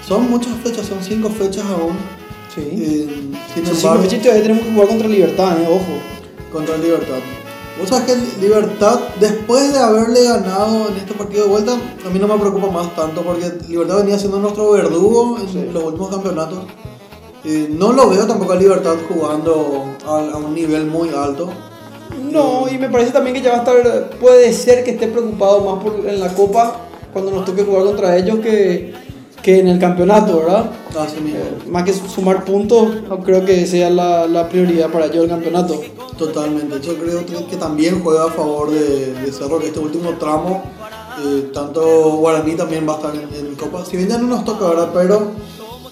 son 0.06 0.28
muchas 0.30 0.54
fechas, 0.62 0.86
son 0.86 1.02
5 1.02 1.28
fechas 1.30 1.64
aún. 1.66 1.96
Sí. 2.54 2.60
eh, 2.60 3.32
sin 3.54 3.66
embargo, 3.66 4.04
sí, 4.08 4.18
todavía 4.18 4.42
tenemos 4.42 4.62
que 4.64 4.72
jugar 4.72 4.88
contra 4.88 5.08
Libertad, 5.08 5.58
eh, 5.60 5.66
ojo. 5.68 6.52
contra 6.52 6.76
Libertad. 6.76 7.18
Vos 7.80 7.88
sabés 7.88 8.04
que 8.14 8.40
Libertad, 8.42 9.00
después 9.18 9.72
de 9.72 9.78
haberle 9.78 10.24
ganado 10.24 10.88
en 10.90 10.96
este 10.98 11.14
partido 11.14 11.44
de 11.44 11.50
vuelta, 11.50 11.72
a 11.72 12.10
mí 12.10 12.18
no 12.18 12.28
me 12.28 12.36
preocupa 12.38 12.70
más 12.70 12.94
tanto 12.94 13.22
porque 13.22 13.50
Libertad 13.68 13.96
venía 13.98 14.18
siendo 14.18 14.38
nuestro 14.38 14.70
verdugo 14.72 15.38
en 15.40 15.48
Sí. 15.48 15.70
los 15.72 15.82
últimos 15.84 16.10
campeonatos. 16.10 16.58
Eh, 17.44 17.68
no 17.70 17.92
lo 17.92 18.08
veo 18.08 18.26
tampoco 18.26 18.52
a 18.52 18.56
Libertad 18.56 18.96
jugando 19.08 19.84
a, 20.06 20.18
a 20.34 20.36
un 20.36 20.54
nivel 20.54 20.86
muy 20.86 21.08
alto. 21.10 21.48
No, 22.30 22.66
y 22.70 22.78
me 22.78 22.88
parece 22.88 23.10
también 23.10 23.34
que 23.34 23.42
ya 23.42 23.50
va 23.50 23.56
a 23.56 23.60
estar, 23.60 24.10
puede 24.20 24.52
ser 24.52 24.84
que 24.84 24.92
esté 24.92 25.08
preocupado 25.08 25.60
más 25.60 25.82
por, 25.82 26.08
en 26.08 26.20
la 26.20 26.32
Copa 26.32 26.76
cuando 27.12 27.30
nos 27.30 27.44
toque 27.44 27.64
jugar 27.64 27.84
contra 27.84 28.16
ellos 28.16 28.38
que, 28.38 28.94
que 29.42 29.58
en 29.58 29.68
el 29.68 29.78
campeonato, 29.78 30.38
¿verdad? 30.38 30.70
Así 30.98 31.20
mismo. 31.20 31.40
Eh, 31.40 31.68
más 31.68 31.84
que 31.84 31.92
sumar 31.92 32.44
puntos, 32.44 33.02
no 33.08 33.18
creo 33.22 33.44
que 33.44 33.66
sea 33.66 33.90
la, 33.90 34.26
la 34.26 34.48
prioridad 34.48 34.90
para 34.90 35.06
ellos 35.06 35.24
el 35.24 35.30
campeonato. 35.30 35.80
Totalmente. 36.16 36.80
Yo 36.80 36.94
creo 36.96 37.26
que, 37.26 37.44
que 37.46 37.56
también 37.56 38.02
juega 38.02 38.24
a 38.26 38.30
favor 38.30 38.70
de, 38.70 39.14
de 39.14 39.32
Cerro, 39.32 39.58
que 39.58 39.66
este 39.66 39.80
último 39.80 40.10
tramo, 40.18 40.62
eh, 41.24 41.50
tanto 41.52 41.82
Guaraní 42.16 42.54
también 42.54 42.88
va 42.88 42.94
a 42.94 42.96
estar 42.96 43.14
en, 43.14 43.46
en 43.46 43.54
Copa. 43.56 43.84
Si 43.84 43.96
bien 43.96 44.08
ya 44.08 44.18
no 44.18 44.28
nos 44.28 44.44
toca 44.44 44.66
ahora, 44.66 44.90
pero 44.94 45.32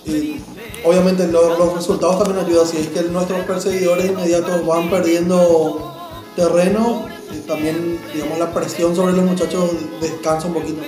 eh, 0.06 0.40
obviamente 0.84 1.26
lo- 1.28 1.56
los 1.58 1.74
resultados 1.74 2.22
también 2.22 2.44
ayudan. 2.46 2.66
Si 2.66 2.76
es 2.78 2.88
que 2.88 3.02
nuestros 3.04 3.40
perseguidores 3.44 4.06
inmediatos 4.10 4.64
van 4.66 4.90
perdiendo 4.90 5.94
terreno, 6.36 7.06
eh, 7.32 7.42
también 7.46 7.98
digamos 8.14 8.38
la 8.38 8.52
presión 8.52 8.94
sobre 8.96 9.12
los 9.14 9.24
muchachos 9.24 9.70
descansa 10.00 10.46
un 10.48 10.54
poquito. 10.54 10.80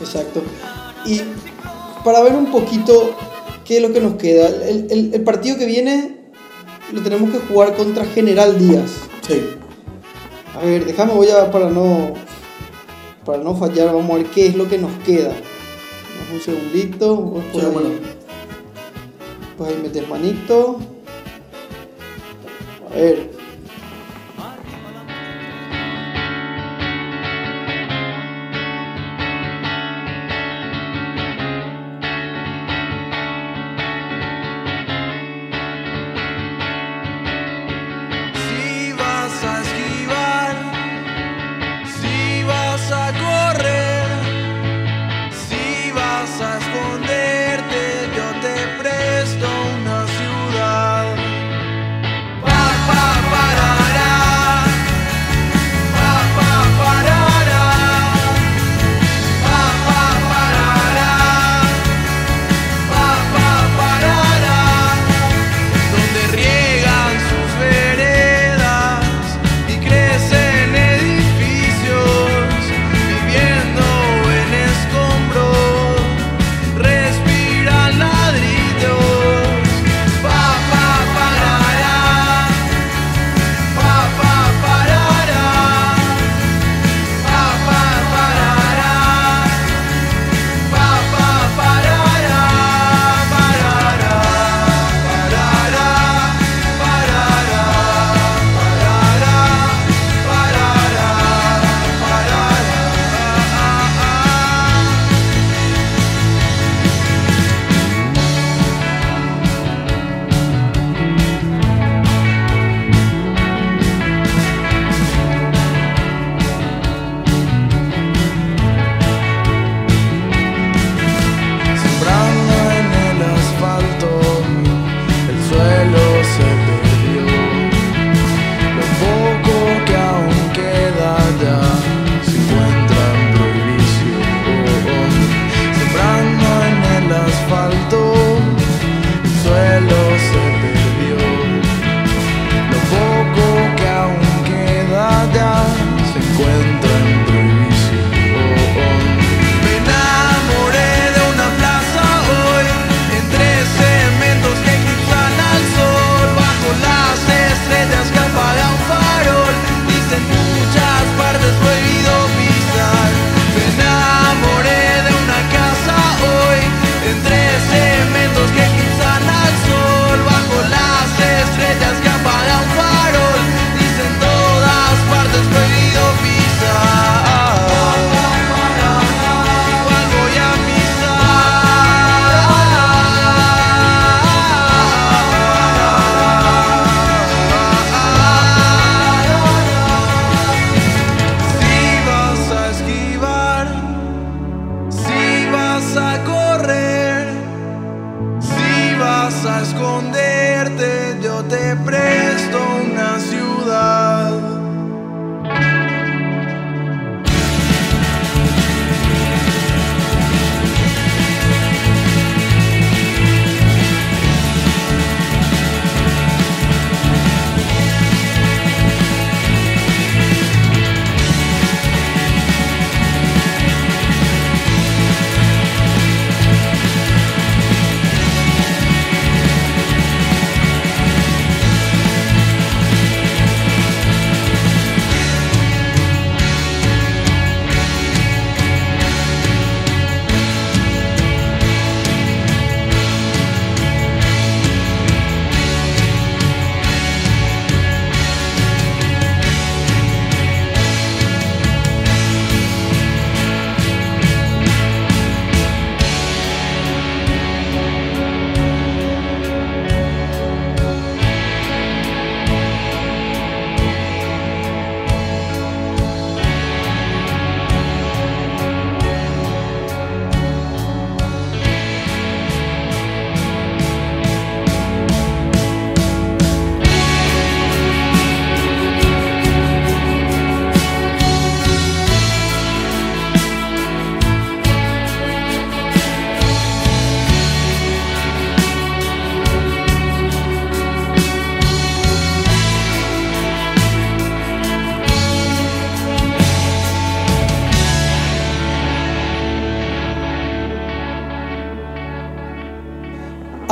Exacto. 0.00 0.42
Y 1.06 1.20
para 2.04 2.20
ver 2.22 2.34
un 2.34 2.50
poquito 2.50 3.14
qué 3.64 3.76
es 3.76 3.82
lo 3.82 3.92
que 3.92 4.00
nos 4.00 4.14
queda, 4.14 4.48
el, 4.48 4.86
el- 4.90 5.14
el 5.14 5.22
partido 5.22 5.56
que 5.56 5.66
viene 5.66 6.16
lo 6.92 7.02
tenemos 7.02 7.30
que 7.30 7.38
jugar 7.38 7.74
contra 7.76 8.04
General 8.04 8.58
Díaz. 8.58 8.90
Sí. 9.26 9.50
A 10.54 10.64
ver, 10.64 10.84
déjame, 10.84 11.12
voy 11.14 11.28
a, 11.30 11.50
para 11.50 11.70
no, 11.70 12.12
para 13.24 13.42
no 13.42 13.54
fallar, 13.54 13.94
vamos 13.94 14.10
a 14.10 14.14
ver 14.16 14.26
qué 14.26 14.46
es 14.46 14.56
lo 14.56 14.68
que 14.68 14.76
nos 14.78 14.90
queda. 15.06 15.32
Un 16.34 16.40
segundito. 16.40 17.42
Sí, 17.52 17.60
bueno. 17.72 17.90
Pues 19.60 19.74
ahí 19.74 19.82
metes 19.82 20.08
manito. 20.08 20.78
A 22.90 22.94
ver. 22.94 23.39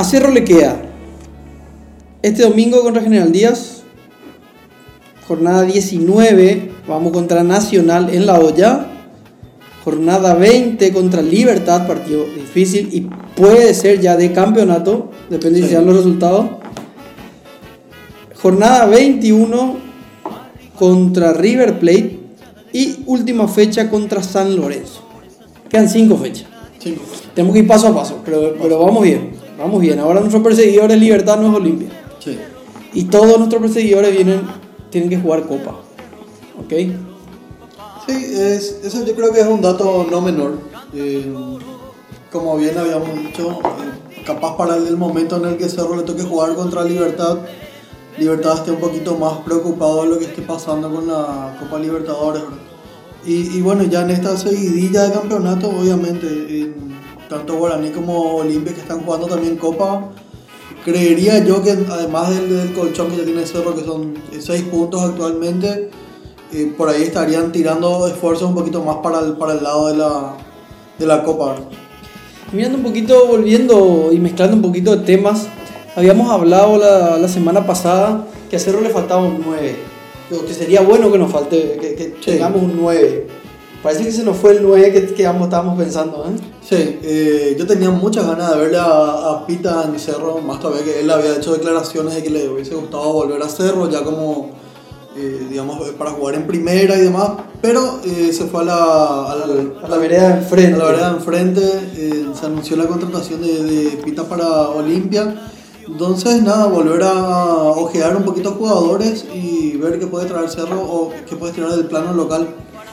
Cerro 0.09 0.31
le 0.31 0.43
queda 0.43 0.81
este 2.23 2.43
domingo 2.43 2.83
contra 2.83 3.03
General 3.03 3.31
Díaz, 3.31 3.83
jornada 5.27 5.63
19, 5.63 6.71
vamos 6.89 7.13
contra 7.13 7.43
Nacional 7.45 8.09
en 8.11 8.25
la 8.25 8.41
olla. 8.41 8.87
Jornada 9.85 10.35
20 10.35 10.93
contra 10.93 11.23
Libertad, 11.23 11.87
partido 11.87 12.25
difícil 12.25 12.89
y 12.93 13.03
puede 13.37 13.73
ser 13.75 14.01
ya 14.01 14.17
de 14.17 14.33
campeonato, 14.33 15.11
depende 15.31 15.59
si 15.61 15.65
Sí. 15.67 15.71
sean 15.73 15.87
los 15.87 15.97
resultados. 15.97 16.47
Jornada 18.43 18.87
21 18.87 19.77
contra 20.79 21.33
River 21.33 21.79
Plate 21.79 22.19
y 22.73 22.99
última 23.07 23.47
fecha 23.49 23.91
contra 23.91 24.23
San 24.23 24.57
Lorenzo. 24.57 25.03
Quedan 25.69 25.89
5 25.89 26.17
fechas. 26.17 26.47
Cinco. 26.79 27.03
Tenemos 27.35 27.55
que 27.55 27.61
ir 27.61 27.67
paso 27.67 27.89
a 27.89 27.95
paso, 27.95 28.23
pero, 28.25 28.55
pero 28.61 28.79
vamos 28.79 29.03
bien, 29.03 29.31
vamos 29.59 29.81
bien. 29.81 29.99
Ahora 29.99 30.21
nuestro 30.21 30.43
perseguidor 30.43 30.91
es 30.93 30.99
Libertad, 30.99 31.39
no 31.39 31.49
es 31.49 31.55
Olimpia. 31.55 31.89
Sí. 32.19 32.39
Y 32.95 33.05
todos 33.05 33.39
nuestros 33.39 33.61
perseguidores 33.61 34.13
vienen, 34.13 34.43
tienen 34.91 35.11
que 35.11 35.19
jugar 35.19 35.43
Copa. 35.43 35.81
¿Ok? 36.59 36.73
Sí, 38.07 38.15
es, 38.33 38.81
eso 38.85 39.05
yo 39.05 39.15
creo 39.15 39.33
que 39.33 39.41
es 39.41 39.47
un 39.47 39.61
dato 39.61 40.07
no 40.11 40.21
menor. 40.21 40.59
Eh, 40.95 41.31
como 42.33 42.57
bien 42.57 42.77
habíamos 42.79 43.15
dicho, 43.19 43.51
eh, 43.51 44.23
capaz 44.25 44.57
para 44.57 44.77
el 44.77 44.97
momento 44.97 45.37
en 45.37 45.47
el 45.47 45.57
que 45.57 45.69
Cerro 45.69 45.97
le 45.97 46.03
toque 46.03 46.23
jugar 46.23 46.55
contra 46.55 46.85
Libertad, 46.85 47.39
Libertad 48.19 48.55
esté 48.55 48.73
un 48.73 48.81
poquito 48.81 49.17
más 49.17 49.39
preocupado 49.39 50.03
de 50.03 50.09
lo 50.09 50.19
que 50.19 50.25
esté 50.25 50.43
pasando 50.43 50.93
con 50.93 51.07
la 51.07 51.57
Copa 51.61 51.79
Libertadores. 51.79 52.43
Y, 53.25 53.59
y 53.59 53.61
bueno, 53.61 53.85
ya 53.85 54.03
en 54.03 54.11
esta 54.11 54.37
seguidilla 54.37 55.05
de 55.05 55.13
campeonato, 55.13 55.69
obviamente, 55.69 56.27
en 56.27 56.98
tanto 57.29 57.57
Guaraní 57.57 57.91
como 57.91 58.37
Olimpia 58.37 58.75
que 58.75 58.81
están 58.81 59.01
jugando 59.01 59.27
también 59.27 59.57
Copa, 59.57 60.09
creería 60.85 61.45
yo 61.45 61.63
que 61.63 61.73
además 61.91 62.31
del, 62.31 62.49
del 62.57 62.73
colchón 62.73 63.11
que 63.11 63.19
ya 63.19 63.25
tiene 63.25 63.45
Cerro, 63.47 63.75
que 63.75 63.83
son 63.85 64.15
6 64.39 64.63
puntos 64.65 65.03
actualmente, 65.03 65.91
eh, 66.53 66.73
por 66.77 66.89
ahí 66.89 67.03
estarían 67.03 67.53
tirando 67.53 68.07
esfuerzos 68.07 68.49
un 68.49 68.55
poquito 68.55 68.83
más 68.83 68.97
para 68.97 69.21
el, 69.21 69.33
para 69.35 69.53
el 69.55 69.63
lado 69.63 69.89
de 69.89 69.97
la, 69.97 70.37
de 70.99 71.07
la 71.07 71.23
Copa. 71.23 71.57
Mirando 72.53 72.79
un 72.79 72.85
poquito, 72.85 73.27
volviendo 73.27 74.11
y 74.13 74.19
mezclando 74.19 74.57
un 74.57 74.63
poquito 74.63 74.97
de 74.97 75.05
temas, 75.05 75.47
habíamos 75.95 76.31
hablado 76.31 76.79
la, 76.79 77.19
la 77.19 77.29
semana 77.29 77.67
pasada 77.67 78.25
que 78.49 78.57
a 78.57 78.59
Cerro 78.59 78.81
le 78.81 78.89
faltaba 78.89 79.23
un 79.23 79.43
9. 79.45 79.77
o 80.33 80.47
Que 80.47 80.55
sería 80.55 80.81
bueno 80.81 81.13
que 81.13 81.19
nos 81.19 81.31
falte, 81.31 81.77
que, 81.79 81.95
que 81.95 82.05
Sí. 82.21 82.31
tengamos 82.33 82.63
un 82.63 82.77
9. 82.81 83.27
Parece 83.83 84.05
que 84.05 84.13
se 84.13 84.25
nos 84.25 84.37
fue 84.37 84.57
el 84.57 84.63
9 84.63 84.93
que, 84.93 85.15
que 85.15 85.27
ambos 85.27 85.45
estábamos 85.45 85.79
pensando. 85.79 86.25
¿eh? 86.27 86.37
Sí, 86.69 86.99
eh, 87.03 87.57
yo 87.59 87.67
tenía 87.67 87.91
muchas 87.91 88.27
ganas 88.27 88.53
de 88.53 88.59
verle 88.59 88.79
a, 88.79 89.31
a 89.31 89.47
Pita 89.47 89.85
en 89.85 89.99
Cerro, 89.99 90.39
más 90.39 90.59
todavía 90.59 90.85
que 90.85 91.01
él 91.01 91.11
había 91.11 91.37
hecho 91.37 91.53
declaraciones 91.53 92.15
de 92.17 92.23
que 92.23 92.31
le 92.31 92.49
hubiese 92.49 92.75
gustado 92.75 93.13
volver 93.13 93.41
a 93.41 93.49
Cerro, 93.49 93.89
ya 93.89 94.03
como, 94.03 94.51
eh, 95.17 95.47
digamos, 95.49 95.79
para 95.91 96.11
jugar 96.11 96.35
en 96.35 96.47
primera 96.49 96.97
y 96.97 97.03
demás, 97.03 97.31
pero 97.63 98.01
eh, 98.05 98.33
se 98.33 98.47
fue 98.47 98.63
a 98.63 98.65
la, 98.65 99.33
a 99.33 99.37
la, 99.37 99.85
A 99.85 99.89
la 99.89 99.97
vereda 99.97 100.29
de 100.29 100.39
enfrente. 100.41 100.75
A 100.75 100.79
la 100.79 100.85
vereda 100.85 101.11
de 101.11 101.17
enfrente, 101.17 101.63
se 102.39 102.47
anunció 102.47 102.77
la 102.77 102.87
contratación 102.87 103.41
de, 103.41 103.63
de 103.63 103.91
Pita 103.99 104.25
para 104.25 104.71
Olimpia. 104.71 105.41
Entonces, 105.87 106.43
nada, 106.43 106.67
volver 106.67 107.03
a 107.03 107.15
ojear 107.15 108.15
un 108.17 108.25
poquito 108.25 108.51
jugadores 108.51 109.25
y 109.33 109.77
ver 109.79 109.99
qué 109.99 110.07
puede 110.07 110.27
traer 110.27 110.51
Cerro 110.51 110.81
o 110.83 111.13
qué 111.27 111.37
puede 111.37 111.53
tirar 111.53 111.71
del 111.71 111.87
plano 111.87 112.13
local. 112.13 112.49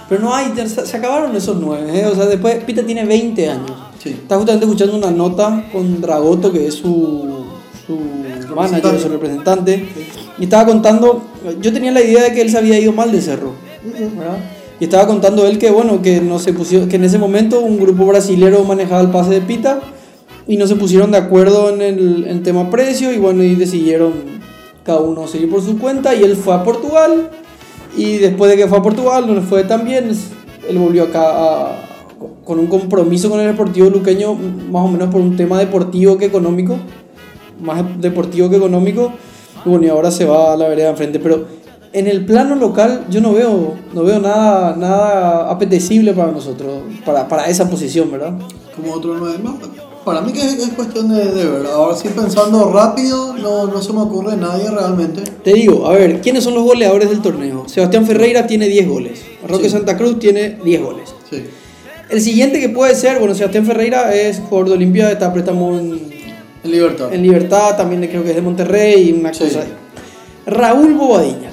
Pero 0.07 0.21
no 0.21 0.35
hay, 0.35 0.53
se 0.67 0.97
acabaron 0.97 1.35
esos 1.35 1.57
9. 1.57 1.99
¿eh? 1.99 2.05
O 2.05 2.15
sea, 2.15 2.25
después 2.25 2.63
Pita 2.63 2.85
tiene 2.85 3.05
20 3.05 3.49
años. 3.49 3.71
Sí. 4.01 4.09
Estaba 4.09 4.39
justamente 4.39 4.65
escuchando 4.65 4.95
una 4.95 5.11
nota 5.11 5.67
con 5.71 5.99
Dragoto, 5.99 6.51
que 6.51 6.67
es 6.67 6.75
su, 6.75 7.45
su 7.85 7.97
manager, 8.55 8.99
su 8.99 9.09
representante, 9.09 9.85
y 10.37 10.43
estaba 10.43 10.65
contando, 10.65 11.21
yo 11.61 11.73
tenía 11.73 11.91
la 11.91 12.01
idea 12.01 12.23
de 12.23 12.33
que 12.33 12.41
él 12.41 12.49
se 12.49 12.57
había 12.57 12.79
ido 12.79 12.91
mal 12.91 13.11
de 13.11 13.21
Cerro, 13.21 13.53
¿verdad? 13.83 14.37
Y 14.79 14.85
estaba 14.85 15.07
contando 15.07 15.47
él 15.47 15.57
que, 15.57 15.71
bueno, 15.71 16.01
que, 16.01 16.19
no 16.19 16.39
se 16.39 16.53
pusieron, 16.53 16.89
que 16.89 16.97
en 16.97 17.05
ese 17.05 17.17
momento 17.17 17.61
un 17.61 17.79
grupo 17.79 18.05
brasilero 18.05 18.63
manejaba 18.63 19.01
el 19.01 19.09
pase 19.09 19.31
de 19.31 19.41
Pita 19.41 19.79
y 20.47 20.57
no 20.57 20.67
se 20.67 20.75
pusieron 20.75 21.11
de 21.11 21.17
acuerdo 21.17 21.69
en 21.69 21.81
el, 21.81 22.27
en 22.27 22.43
tema 22.43 22.69
precio 22.69 23.13
y 23.13 23.17
bueno, 23.17 23.43
y 23.43 23.55
decidieron 23.55 24.13
cada 24.83 24.99
uno 24.99 25.27
seguir 25.27 25.49
por 25.49 25.63
su 25.63 25.79
cuenta 25.79 26.13
y 26.13 26.23
él 26.23 26.35
fue 26.35 26.53
a 26.53 26.63
Portugal 26.63 27.29
y 27.97 28.17
después 28.17 28.51
de 28.51 28.57
que 28.57 28.67
fue 28.67 28.77
a 28.77 28.81
Portugal 28.81 29.25
no 29.27 29.33
le 29.35 29.41
fue 29.41 29.63
tan 29.63 29.85
bien, 29.85 30.09
él 30.69 30.77
volvió 30.77 31.03
acá 31.03 31.21
a- 31.29 31.81
con 32.43 32.59
un 32.59 32.67
compromiso 32.67 33.29
con 33.29 33.39
el 33.39 33.47
Deportivo 33.47 33.89
Luqueño, 33.89 34.33
más 34.33 34.83
o 34.85 34.87
menos 34.87 35.09
por 35.09 35.21
un 35.21 35.35
tema 35.35 35.57
deportivo 35.59 36.17
que 36.17 36.25
económico, 36.25 36.77
más 37.61 37.83
deportivo 38.01 38.49
que 38.49 38.57
económico, 38.57 39.11
y 39.65 39.69
bueno, 39.69 39.85
y 39.85 39.89
ahora 39.89 40.11
se 40.11 40.25
va 40.25 40.53
a 40.53 40.57
la 40.57 40.67
vereda 40.67 40.89
enfrente, 40.89 41.19
pero 41.19 41.45
en 41.93 42.07
el 42.07 42.25
plano 42.25 42.55
local 42.55 43.05
yo 43.09 43.21
no 43.21 43.33
veo, 43.33 43.73
no 43.93 44.03
veo 44.03 44.19
nada, 44.19 44.75
nada 44.75 45.49
apetecible 45.49 46.13
para 46.13 46.31
nosotros, 46.31 46.83
para, 47.05 47.27
para 47.27 47.47
esa 47.47 47.69
posición, 47.69 48.11
¿verdad? 48.11 48.33
como 48.75 48.93
otro 48.93 49.15
nueve 49.17 49.37
más. 49.41 49.55
Para 50.05 50.21
mí 50.21 50.31
que 50.31 50.39
es, 50.39 50.53
es 50.53 50.69
cuestión 50.69 51.09
de, 51.09 51.25
de 51.25 51.45
ver. 51.45 51.65
Ahora 51.65 51.95
sí 51.97 52.07
pensando 52.09 52.71
rápido, 52.71 53.33
no, 53.37 53.65
no 53.65 53.81
se 53.81 53.91
me 53.91 54.01
ocurre 54.01 54.37
nadie 54.37 54.69
realmente. 54.69 55.21
Te 55.43 55.53
digo, 55.53 55.87
a 55.87 55.93
ver, 55.93 56.21
¿quiénes 56.21 56.43
son 56.43 56.53
los 56.53 56.63
goleadores 56.63 57.09
del 57.09 57.21
torneo? 57.23 57.67
Sebastián 57.67 58.05
Ferreira 58.05 58.45
tiene 58.45 58.67
10 58.67 58.87
goles, 58.87 59.21
Roque 59.47 59.63
Sí. 59.65 59.71
Santa 59.71 59.97
Cruz 59.97 60.19
tiene 60.19 60.59
10 60.63 60.81
goles. 60.81 61.13
Sí. 61.29 61.43
El 62.11 62.21
siguiente 62.21 62.59
que 62.59 62.69
puede 62.69 62.93
ser, 62.93 63.17
bueno, 63.17 63.33
Sebastián 63.33 63.65
Ferreira 63.65 64.13
es 64.13 64.39
jugador 64.39 64.67
de 64.69 64.73
Olimpia, 64.75 65.11
está 65.11 65.33
préstamo 65.33 65.77
en, 65.79 65.99
En 66.63 66.71
libertad. 66.71 67.11
en 67.11 67.21
Libertad, 67.23 67.75
también 67.75 68.05
creo 68.07 68.23
que 68.23 68.29
es 68.29 68.35
de 68.35 68.41
Monterrey, 68.43 69.11
una 69.19 69.33
Sí. 69.33 69.43
cosa 69.45 69.61
ahí. 69.61 69.73
Raúl 70.45 70.93
Bobadilla. 70.93 71.49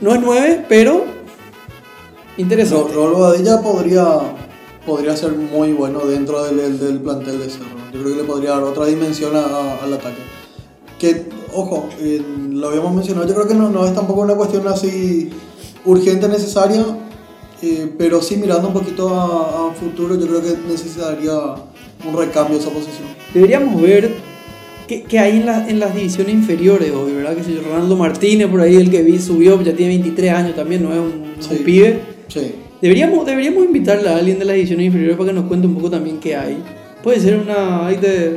No 0.00 0.14
es 0.14 0.20
9, 0.22 0.64
pero 0.70 0.92
Ro- 0.94 1.04
interesante. 2.38 2.94
Raúl 2.94 3.12
Badilla 3.20 3.60
podría, 3.60 4.04
podría 4.86 5.16
ser 5.16 5.32
muy 5.32 5.72
bueno 5.72 6.00
dentro 6.00 6.44
del, 6.44 6.56
del- 6.56 6.78
del 6.78 6.98
plantel 7.00 7.38
de 7.38 7.48
Cerro. 7.50 7.66
Yo 7.92 8.00
creo 8.02 8.14
que 8.16 8.22
le 8.22 8.26
podría 8.28 8.50
dar 8.50 8.62
otra 8.64 8.86
dimensión 8.86 9.34
a- 9.36 9.40
a- 9.40 9.84
al 9.84 9.92
ataque. 9.92 10.22
Que, 10.98 11.24
ojo, 11.54 11.88
eh, 12.00 12.20
lo 12.50 12.68
habíamos 12.68 12.94
mencionado, 12.94 13.26
yo 13.28 13.34
creo 13.34 13.48
que 13.48 13.54
no, 13.54 13.68
no 13.70 13.86
es 13.86 13.94
tampoco 13.94 14.20
una 14.22 14.34
cuestión 14.34 14.66
así 14.68 15.30
urgente, 15.84 16.28
necesaria, 16.28 16.84
eh, 17.62 17.92
pero 17.98 18.20
sí 18.22 18.36
mirando 18.36 18.68
un 18.68 18.74
poquito 18.74 19.08
a, 19.08 19.68
a 19.70 19.72
futuro, 19.74 20.16
yo 20.18 20.26
creo 20.26 20.42
que 20.42 20.56
necesitaría 20.68 21.32
un 21.34 22.16
recambio 22.16 22.58
esa 22.58 22.70
posición. 22.70 23.06
Deberíamos 23.34 23.80
ver 23.80 24.12
qué, 24.88 25.02
qué 25.04 25.18
hay 25.18 25.38
en, 25.38 25.46
la- 25.46 25.68
en 25.68 25.78
las 25.80 25.94
divisiones 25.94 26.34
inferiores 26.34 26.90
hoy, 26.92 27.12
¿verdad? 27.12 27.36
Que 27.36 27.44
si 27.44 27.56
Ronaldo 27.56 27.96
Martínez, 27.96 28.48
por 28.48 28.60
ahí 28.60 28.76
el 28.76 28.90
que 28.90 29.02
vi 29.02 29.18
subió, 29.18 29.60
ya 29.62 29.74
tiene 29.74 29.94
23 29.94 30.32
años 30.32 30.56
también, 30.56 30.82
no 30.82 30.92
es 30.92 30.98
un, 30.98 31.06
un 31.06 31.34
Sí. 31.40 31.62
pibe. 31.64 32.00
Sí. 32.28 32.54
Deberíamos, 32.82 33.24
deberíamos 33.24 33.64
invitarle 33.64 34.08
a 34.08 34.16
alguien 34.16 34.38
de 34.38 34.44
las 34.44 34.54
divisiones 34.56 34.86
inferiores 34.86 35.16
para 35.16 35.28
que 35.30 35.34
nos 35.34 35.44
cuente 35.46 35.66
un 35.68 35.74
poco 35.76 35.88
también 35.88 36.18
qué 36.18 36.36
hay. 36.36 36.58
Puede 37.02 37.20
ser 37.20 37.36
una, 37.38 37.86
hay 37.86 37.96
de- 37.96 38.36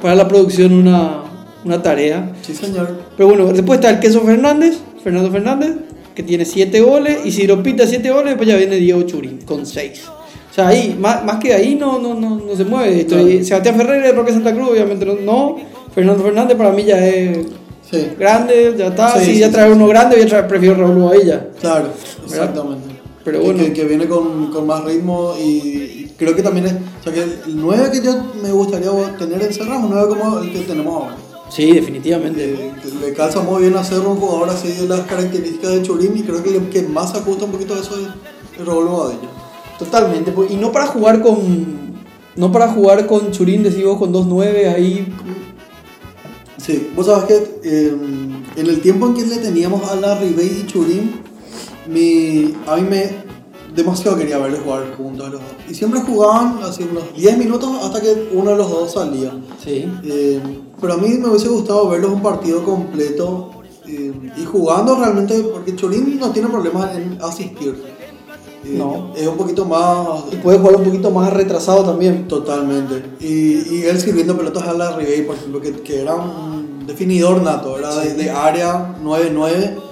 para 0.00 0.14
la 0.14 0.26
producción 0.28 0.72
una, 0.72 1.22
una 1.64 1.82
tarea. 1.82 2.32
Sí, 2.42 2.54
señor. 2.54 2.88
Pero 3.16 3.28
bueno, 3.28 3.46
después 3.52 3.78
está 3.80 3.90
el 3.90 3.98
Queso 4.00 4.20
Fernández, 4.22 4.78
Fernando 5.02 5.30
Fernández, 5.30 5.72
que 6.14 6.22
tiene 6.22 6.44
7 6.44 6.80
goles, 6.80 7.18
y 7.24 7.32
si 7.32 7.46
lo 7.46 7.62
pita 7.62 7.86
7 7.86 8.10
goles, 8.10 8.26
después 8.30 8.48
ya 8.48 8.56
viene 8.56 8.76
Diego 8.76 9.02
Churín 9.02 9.38
con 9.44 9.66
6. 9.66 10.02
O 10.08 10.54
sea, 10.54 10.68
ahí, 10.68 10.96
más, 10.98 11.24
más 11.24 11.36
que 11.38 11.52
ahí 11.52 11.74
no, 11.74 11.98
no, 11.98 12.14
no, 12.14 12.36
no 12.36 12.56
se 12.56 12.64
mueve. 12.64 13.00
Esto, 13.00 13.16
Claro. 13.16 13.44
Sebastián 13.44 13.76
Ferrer, 13.76 14.14
Roque 14.14 14.32
Santa 14.32 14.52
Cruz, 14.54 14.70
obviamente 14.70 15.04
no, 15.04 15.14
no. 15.14 15.56
Fernando 15.94 16.22
Fernández 16.22 16.56
para 16.56 16.70
mí 16.70 16.84
ya 16.84 17.04
es 17.06 17.38
Sí, 17.90 18.06
grande, 18.18 18.72
ya 18.78 18.86
está. 18.86 19.18
Sí, 19.18 19.24
si 19.24 19.32
sí, 19.34 19.38
ya 19.40 19.46
sí, 19.48 19.52
trae 19.52 19.66
sí. 19.68 19.72
uno 19.74 19.88
grande, 19.88 20.14
voy 20.16 20.24
a 20.24 20.28
traer, 20.28 20.46
prefiero 20.46 20.76
Raúl 20.76 20.94
Bobadilla. 20.96 21.48
claro, 21.60 21.88
exactamente. 22.24 22.89
Pero 23.24 23.40
bueno. 23.40 23.62
que, 23.62 23.72
que 23.72 23.84
viene 23.84 24.08
con, 24.08 24.50
con 24.50 24.66
más 24.66 24.84
ritmo 24.84 25.34
y, 25.38 26.10
creo 26.16 26.34
que 26.34 26.42
también 26.42 26.66
es. 26.66 26.72
O 26.74 27.04
sea, 27.04 27.12
que 27.12 27.22
el 27.22 27.56
9 27.56 27.90
que 27.92 28.02
yo 28.02 28.12
me 28.42 28.52
gustaría 28.52 28.90
tener 29.16 29.42
en 29.42 29.52
Cerro 29.52 29.74
es 29.74 29.84
un 29.84 29.90
9 29.90 30.08
como 30.08 30.38
el 30.38 30.52
que 30.52 30.60
tenemos 30.60 30.94
ahora. 31.02 31.16
Sí, 31.50 31.72
definitivamente. 31.72 32.72
Que 32.82 33.06
le 33.06 33.12
calza 33.12 33.40
muy 33.40 33.62
bien 33.62 33.76
a 33.76 33.84
Cerro 33.84 34.10
un 34.10 34.18
jugador 34.18 34.50
así 34.50 34.68
de 34.68 34.86
las 34.86 35.00
características 35.00 35.72
de 35.72 35.82
Churín 35.82 36.16
y 36.16 36.22
creo 36.22 36.42
que 36.42 36.56
el 36.56 36.68
que 36.68 36.82
más 36.82 37.14
ajusta 37.14 37.44
un 37.44 37.52
poquito 37.52 37.74
a 37.74 37.78
eso 37.78 37.98
es 37.98 38.06
el 38.58 38.66
Raúl 38.66 38.86
Bobadilla. 38.86 39.28
Totalmente. 39.78 40.30
pues, 40.32 40.50
Y 40.50 40.56
no 40.56 40.72
para 40.72 40.86
jugar 40.86 41.20
con. 41.22 41.90
No 42.36 42.52
para 42.52 42.68
jugar 42.68 43.06
con 43.06 43.32
Churín, 43.32 43.62
decimos 43.62 43.98
con 43.98 44.12
2-9 44.12 44.74
ahí. 44.74 45.12
Sí, 46.58 46.90
vos 46.94 47.06
sabés 47.06 47.24
que 47.24 47.60
eh, 47.64 47.96
en 48.56 48.66
el 48.66 48.80
tiempo 48.80 49.06
en 49.06 49.14
que 49.14 49.24
le 49.24 49.38
teníamos 49.38 49.90
a 49.90 49.96
la 49.96 50.18
Ribey 50.18 50.60
y 50.60 50.66
Churín, 50.66 51.20
mi, 51.86 52.54
a 52.66 52.76
mí 52.76 52.82
me 52.82 53.30
demasiado 53.74 54.16
quería 54.16 54.38
verles 54.38 54.60
jugar 54.64 54.94
juntos 54.96 55.30
los 55.30 55.40
dos. 55.40 55.50
Y 55.68 55.74
siempre 55.74 56.00
jugaban 56.00 56.58
así 56.62 56.86
unos 56.90 57.04
10 57.16 57.38
minutos 57.38 57.70
hasta 57.82 58.00
que 58.00 58.28
uno 58.32 58.50
de 58.50 58.56
los 58.56 58.70
dos 58.70 58.92
salía. 58.92 59.32
Sí. 59.62 59.90
Eh, 60.04 60.40
pero 60.80 60.94
a 60.94 60.96
mí 60.96 61.08
me 61.18 61.28
hubiese 61.28 61.48
gustado 61.48 61.88
verlos 61.88 62.12
un 62.12 62.22
partido 62.22 62.64
completo 62.64 63.50
eh, 63.86 64.12
y 64.36 64.44
jugando 64.44 64.96
realmente, 64.96 65.40
porque 65.42 65.76
Churín 65.76 66.18
no 66.18 66.30
tiene 66.30 66.48
problemas 66.48 66.96
en 66.96 67.18
asistir. 67.22 67.82
Eh, 68.64 68.74
No. 68.76 69.12
Es 69.16 69.26
un 69.26 69.36
poquito 69.36 69.64
más... 69.64 70.24
Y 70.32 70.36
puede 70.36 70.58
jugar 70.58 70.76
un 70.76 70.84
poquito 70.84 71.10
más 71.10 71.32
retrasado 71.32 71.84
también. 71.84 72.28
Totalmente. 72.28 73.02
Y, 73.20 73.76
y 73.76 73.82
él 73.84 73.98
sirviendo 74.00 74.36
pelotas 74.36 74.64
a 74.64 74.72
la 74.72 74.96
Ribey, 74.96 75.26
por 75.26 75.36
ejemplo, 75.36 75.60
que, 75.60 75.72
que 75.82 76.00
era 76.00 76.14
un 76.14 76.86
definidor 76.86 77.42
nato, 77.42 77.78
era 77.78 77.94
de, 77.96 78.14
de 78.14 78.30
área 78.30 78.96
9-9. 79.02 79.89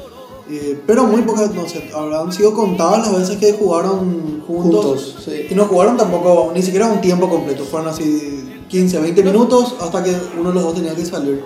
Eh, 0.51 0.81
pero 0.87 1.05
muy 1.05 1.23
pocas, 1.23 1.53
no 1.55 1.69
sé, 1.69 1.91
habrán 1.95 2.33
sido 2.33 2.55
contadas 2.55 3.07
las 3.09 3.19
veces 3.19 3.37
que 3.37 3.53
jugaron 3.53 4.43
juntos. 4.47 4.85
Juntos, 4.85 5.17
sí. 5.25 5.47
Y 5.51 5.55
no 5.55 5.65
jugaron 5.67 5.97
tampoco, 5.97 6.51
ni 6.55 6.63
siquiera 6.63 6.87
un 6.91 7.01
tiempo 7.01 7.29
completo, 7.29 7.65
fueron 7.65 7.89
así 7.89 8.63
15, 8.69 8.99
20 9.01 9.23
minutos 9.23 9.75
hasta 9.81 10.03
que 10.03 10.15
uno 10.39 10.49
de 10.51 10.55
los 10.55 10.63
dos 10.65 10.75
tenía 10.75 10.95
que 10.95 11.05
salir. 11.05 11.43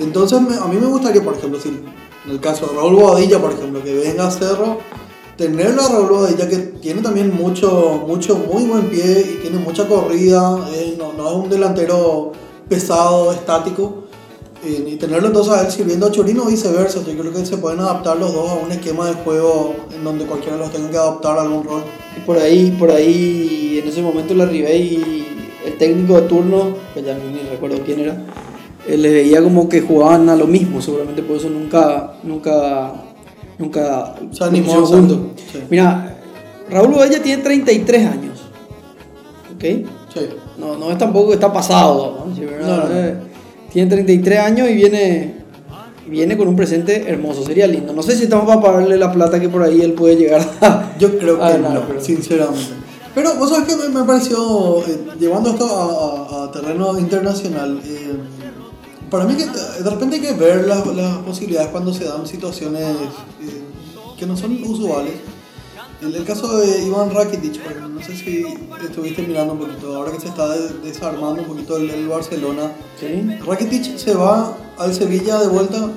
Entonces 0.00 0.40
me- 0.40 0.56
a 0.56 0.66
mí 0.66 0.76
me 0.76 0.86
gustaría, 0.86 1.22
por 1.22 1.34
ejemplo, 1.34 1.60
si 1.60 1.68
en 1.68 2.30
el 2.30 2.40
caso 2.40 2.66
de 2.66 2.76
Raúl 2.76 2.94
Bobadilla, 2.96 3.40
por 3.40 3.52
ejemplo, 3.52 3.82
que 3.82 3.94
venga 3.94 4.26
a 4.26 4.30
Cerro, 4.30 4.78
tenerlo 5.36 5.82
a 5.82 5.88
Raúl 5.88 6.08
Bobadilla 6.08 6.48
que 6.48 6.56
tiene 6.58 7.02
también 7.02 7.34
mucho, 7.34 8.02
mucho, 8.06 8.36
muy 8.36 8.64
buen 8.64 8.88
pie 8.90 9.20
y 9.20 9.40
tiene 9.42 9.58
mucha 9.58 9.86
corrida, 9.88 10.68
eh, 10.72 10.96
no, 10.98 11.12
no 11.12 11.28
es 11.30 11.34
un 11.36 11.48
delantero 11.50 12.32
pesado, 12.68 13.32
estático. 13.32 13.99
Eh, 14.62 14.84
y 14.86 14.96
tenerlo 14.96 15.28
entonces 15.28 15.52
a 15.54 15.64
él 15.64 15.72
sirviendo 15.72 16.06
a 16.06 16.10
Chorino 16.10 16.42
o 16.42 16.46
viceversa, 16.46 17.00
yo 17.02 17.18
creo 17.18 17.32
que 17.32 17.46
se 17.46 17.56
pueden 17.56 17.80
adaptar 17.80 18.18
los 18.18 18.32
dos 18.32 18.50
a 18.50 18.54
un 18.54 18.70
esquema 18.70 19.06
de 19.06 19.14
juego 19.14 19.74
en 19.94 20.04
donde 20.04 20.26
cualquiera 20.26 20.58
los 20.58 20.70
tenga 20.70 20.90
que 20.90 20.96
adoptar 20.98 21.38
algún 21.38 21.64
rol. 21.64 21.82
Y 22.16 22.20
por 22.20 22.36
ahí, 22.36 22.76
por 22.78 22.90
ahí, 22.90 23.80
en 23.82 23.88
ese 23.88 24.02
momento 24.02 24.34
la 24.34 24.44
Ribey, 24.44 25.26
el 25.64 25.78
técnico 25.78 26.20
de 26.20 26.28
turno, 26.28 26.74
que 26.92 27.02
ya 27.02 27.14
ni 27.14 27.38
recuerdo 27.50 27.78
quién 27.86 28.00
era, 28.00 28.22
eh, 28.86 28.98
le 28.98 29.10
veía 29.10 29.42
como 29.42 29.66
que 29.68 29.80
jugaban 29.80 30.28
a 30.28 30.36
lo 30.36 30.46
mismo, 30.46 30.82
seguramente 30.82 31.22
por 31.22 31.36
eso 31.36 31.48
nunca, 31.48 32.14
nunca, 32.22 32.92
nunca 33.58 34.14
Se 34.30 34.44
animó, 34.44 34.84
juntos. 34.84 35.18
sí. 35.50 35.62
Mira, 35.70 36.18
Raúl 36.68 36.92
Bobella 36.92 37.22
tiene 37.22 37.42
33 37.42 38.06
años, 38.06 38.40
¿ok? 39.54 39.62
Sí. 40.12 40.20
No, 40.58 40.76
no 40.76 40.90
es 40.90 40.98
tampoco 40.98 41.28
que 41.28 41.34
está 41.34 41.50
pasado, 41.50 42.26
¿no? 42.26 42.34
Sí, 42.34 42.44
¿verdad? 42.44 42.88
No, 42.88 42.94
no, 42.94 43.29
Tiene 43.72 43.88
33 43.90 44.38
años 44.40 44.68
y 44.68 44.74
viene, 44.74 45.34
viene 46.08 46.36
con 46.36 46.48
un 46.48 46.56
presente 46.56 47.08
hermoso, 47.08 47.44
sería 47.44 47.66
lindo. 47.66 47.92
No 47.92 48.02
sé 48.02 48.16
si 48.16 48.24
estamos 48.24 48.46
para 48.46 48.60
pagarle 48.60 48.96
la 48.96 49.12
plata 49.12 49.38
que 49.40 49.48
por 49.48 49.62
ahí 49.62 49.80
él 49.80 49.92
puede 49.92 50.16
llegar 50.16 50.40
a... 50.60 50.92
Yo 50.98 51.16
creo 51.18 51.38
que 51.38 51.58
no, 51.58 51.70
no, 51.74 51.86
pero- 51.86 52.00
sinceramente. 52.00 52.74
Pero 53.14 53.34
vos 53.34 53.50
sabés 53.50 53.66
que 53.68 53.76
me, 53.76 53.88
me 53.88 54.04
pareció, 54.04 54.78
eh, 54.86 54.98
llevando 55.18 55.50
esto 55.50 55.66
a, 55.66 56.42
a- 56.42 56.44
a 56.44 56.52
terreno 56.52 56.96
internacional, 56.98 57.80
eh, 57.84 58.12
para 59.10 59.24
mí 59.24 59.34
que 59.34 59.44
de 59.46 59.90
repente 59.90 60.16
hay 60.16 60.22
que 60.22 60.32
ver 60.34 60.66
las, 60.68 60.86
las 60.86 61.16
posibilidades 61.18 61.70
cuando 61.70 61.92
se 61.92 62.04
dan 62.04 62.24
situaciones 62.26 62.82
eh, 63.42 63.62
que 64.16 64.26
no 64.26 64.36
son 64.36 64.52
usuales. 64.62 65.14
El, 66.02 66.14
el 66.14 66.24
caso 66.24 66.56
de 66.58 66.82
Iván 66.82 67.10
Rakitic, 67.14 67.60
no 67.88 68.02
sé 68.02 68.16
si 68.16 68.44
estuviste 68.82 69.22
mirando 69.22 69.52
un 69.52 69.58
poquito, 69.60 69.94
ahora 69.96 70.12
que 70.12 70.20
se 70.20 70.28
está 70.28 70.48
de- 70.48 70.70
desarmando 70.82 71.42
un 71.42 71.48
poquito 71.48 71.76
el, 71.76 71.90
el 71.90 72.08
Barcelona. 72.08 72.72
¿Sí? 72.98 73.06
Rakitic 73.46 73.98
se 73.98 74.14
va 74.14 74.56
al 74.78 74.94
Sevilla 74.94 75.38
de 75.38 75.48
vuelta 75.48 75.90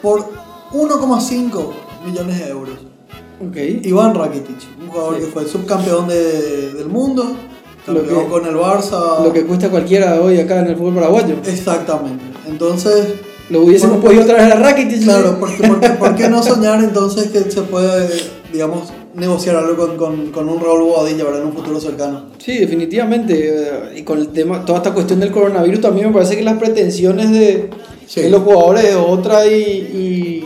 por 0.00 0.24
1,5 0.72 1.72
millones 2.06 2.38
de 2.38 2.48
euros. 2.48 2.74
Ok. 3.44 3.56
Iván 3.82 4.14
Rakitic, 4.14 4.56
un 4.80 4.88
jugador 4.88 5.16
Sí. 5.16 5.20
que 5.22 5.26
fue 5.32 5.46
subcampeón 5.48 6.06
de- 6.08 6.72
del 6.74 6.86
mundo, 6.88 7.24
campeón 7.84 8.24
que- 8.24 8.30
con 8.30 8.46
el 8.46 8.54
Barça. 8.54 9.24
Lo 9.24 9.32
que 9.32 9.44
cuesta 9.44 9.68
cualquiera 9.68 10.20
hoy 10.20 10.38
acá 10.38 10.60
en 10.60 10.68
el 10.68 10.76
fútbol 10.76 10.94
paraguayo. 10.94 11.36
Exactamente. 11.44 12.24
Entonces, 12.46 13.14
Lo 13.50 13.62
hubiésemos 13.64 13.96
Por- 13.98 14.06
podido 14.06 14.24
traer 14.24 14.52
a 14.52 14.56
Rakitic. 14.60 15.02
claro, 15.02 15.36
porque, 15.38 15.66
porque, 15.68 15.90
¿por 15.90 16.14
qué 16.14 16.28
no 16.30 16.42
soñar 16.42 16.82
entonces 16.82 17.26
que 17.32 17.50
se 17.50 17.60
puede, 17.62 18.08
digamos, 18.52 18.92
negociar 19.14 19.56
algo 19.56 19.76
con, 19.76 19.96
con, 19.96 20.26
con 20.30 20.48
un 20.48 20.60
Raúl 20.60 20.82
Bobadilla 20.82 21.24
¿verdad? 21.24 21.40
en 21.42 21.46
un 21.48 21.52
futuro 21.54 21.80
cercano? 21.80 22.24
Sí, 22.38 22.58
definitivamente. 22.58 23.34
eh, 23.48 23.98
Y 23.98 24.02
con 24.02 24.18
el 24.18 24.28
tema, 24.28 24.64
toda 24.64 24.78
esta 24.78 24.92
cuestión 24.92 25.20
del 25.20 25.30
coronavirus 25.32 25.80
también 25.80 26.08
me 26.08 26.12
parece 26.12 26.36
que 26.36 26.42
las 26.42 26.58
pretensiones 26.58 27.30
de, 27.30 27.70
Sí. 28.06 28.20
de 28.22 28.30
los 28.30 28.42
jugadores 28.42 28.84
es 28.84 28.96
otra 28.96 29.46
y, 29.46 29.54
y, 29.54 30.44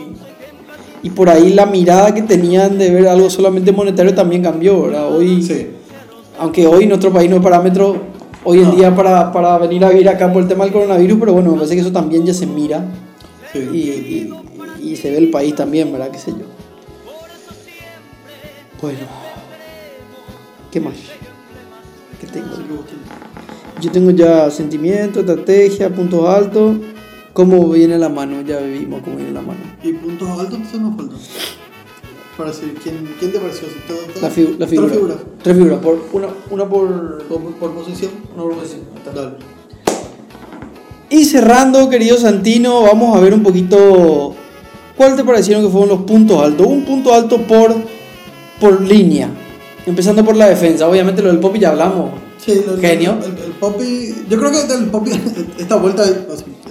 y 1.03 1.09
por 1.09 1.29
ahí 1.29 1.51
la 1.53 1.65
mirada 1.65 2.13
que 2.13 2.21
tenían 2.21 2.77
de 2.77 2.89
ver 2.91 3.07
algo 3.07 3.29
solamente 3.29 3.71
monetario 3.73 4.13
también 4.15 4.41
cambió, 4.41 4.83
¿verdad? 4.83 5.13
Hoy, 5.13 5.41
Sí. 5.43 5.67
aunque 6.39 6.65
hoy 6.65 6.85
nuestro 6.85 7.11
país 7.11 7.29
no 7.29 7.37
es 7.37 7.41
parámetro 7.41 7.95
hoy 8.45 8.59
en 8.59 8.65
No. 8.69 8.75
día 8.75 8.95
para, 8.95 9.31
para 9.33 9.57
venir 9.57 9.83
a 9.83 9.89
vivir 9.89 10.07
acá 10.07 10.31
por 10.31 10.43
el 10.43 10.47
tema 10.47 10.63
del 10.63 10.71
coronavirus, 10.71 11.17
pero 11.19 11.33
bueno, 11.33 11.49
me 11.51 11.57
parece 11.57 11.75
que 11.75 11.81
eso 11.81 11.91
también 11.91 12.25
ya 12.25 12.33
se 12.33 12.45
mira 12.45 12.85
sí. 13.51 13.59
y, 13.73 13.77
y- 13.77 14.33
y 14.91 14.95
se 14.95 15.09
ve 15.11 15.17
el 15.17 15.29
país 15.31 15.55
también, 15.55 15.91
¿verdad? 15.91 16.09
¿Qué 16.11 16.19
sé 16.19 16.31
yo? 16.31 16.45
Bueno, 18.81 18.99
¿qué 20.71 20.79
más? 20.79 20.93
¿Qué 22.19 22.27
tengo? 22.27 22.47
Yo 23.81 23.91
tengo 23.91 24.11
ya 24.11 24.49
sentimiento, 24.51 25.19
estrategia, 25.21 25.89
puntos 25.89 26.27
altos. 26.27 26.77
¿Cómo 27.33 27.69
viene 27.69 27.97
la 27.99 28.09
mano? 28.09 28.41
Ya 28.41 28.59
vimos 28.59 29.01
cómo 29.03 29.17
viene 29.17 29.31
la 29.31 29.41
mano. 29.41 29.59
Y 29.83 29.93
puntos 29.93 30.27
altos 30.29 30.55
entonces 30.55 30.79
nos 30.81 30.95
faltan. 30.95 31.17
Para 32.35 32.49
decir, 32.51 32.75
¿quién, 32.83 33.15
quién 33.19 33.31
te 33.31 33.39
pareció? 33.39 33.67
¿Te- 33.67 34.13
te- 34.13 34.21
La, 34.21 34.29
figu- 34.29 34.57
la 34.57 34.67
tres 34.67 34.69
figura. 34.69 34.93
figuras? 34.93 35.17
Tres 35.43 35.55
figuras. 35.57 35.79
Por, 35.79 36.05
una, 36.13 36.27
una 36.51 36.69
por, 36.69 37.23
¿Por, 37.27 37.41
por 37.55 37.71
posición? 37.73 38.11
una 38.35 38.43
por 38.43 38.53
posición. 38.55 38.81
Dale. 39.13 39.31
Y 41.09 41.25
cerrando, 41.25 41.89
querido 41.89 42.17
Santino, 42.17 42.81
vamos 42.83 43.15
a 43.15 43.19
ver 43.21 43.33
un 43.33 43.41
poquito 43.41 44.35
cuál 44.95 45.15
te 45.15 45.23
parecieron 45.23 45.63
que 45.63 45.69
fueron 45.71 45.89
los 45.89 46.01
puntos 46.01 46.41
altos. 46.43 46.67
Un 46.67 46.83
punto 46.85 47.13
alto 47.13 47.37
por, 47.43 47.73
por 48.59 48.81
línea. 48.81 49.29
Empezando 49.85 50.23
por 50.25 50.35
la 50.35 50.47
defensa. 50.49 50.87
Obviamente 50.87 51.21
lo 51.21 51.29
del 51.29 51.39
Popi 51.39 51.59
ya 51.59 51.69
hablamos. 51.69 52.11
Sí, 52.43 52.61
lo- 52.65 52.77
Genio. 52.77 53.17
El, 53.23 53.43
el 53.45 53.51
Poppy, 53.59 54.15
yo 54.29 54.37
creo 54.39 54.51
que 54.51 54.73
el 54.73 54.85
Poppy, 54.85 55.11
esta 55.57 55.75
vuelta, 55.75 56.03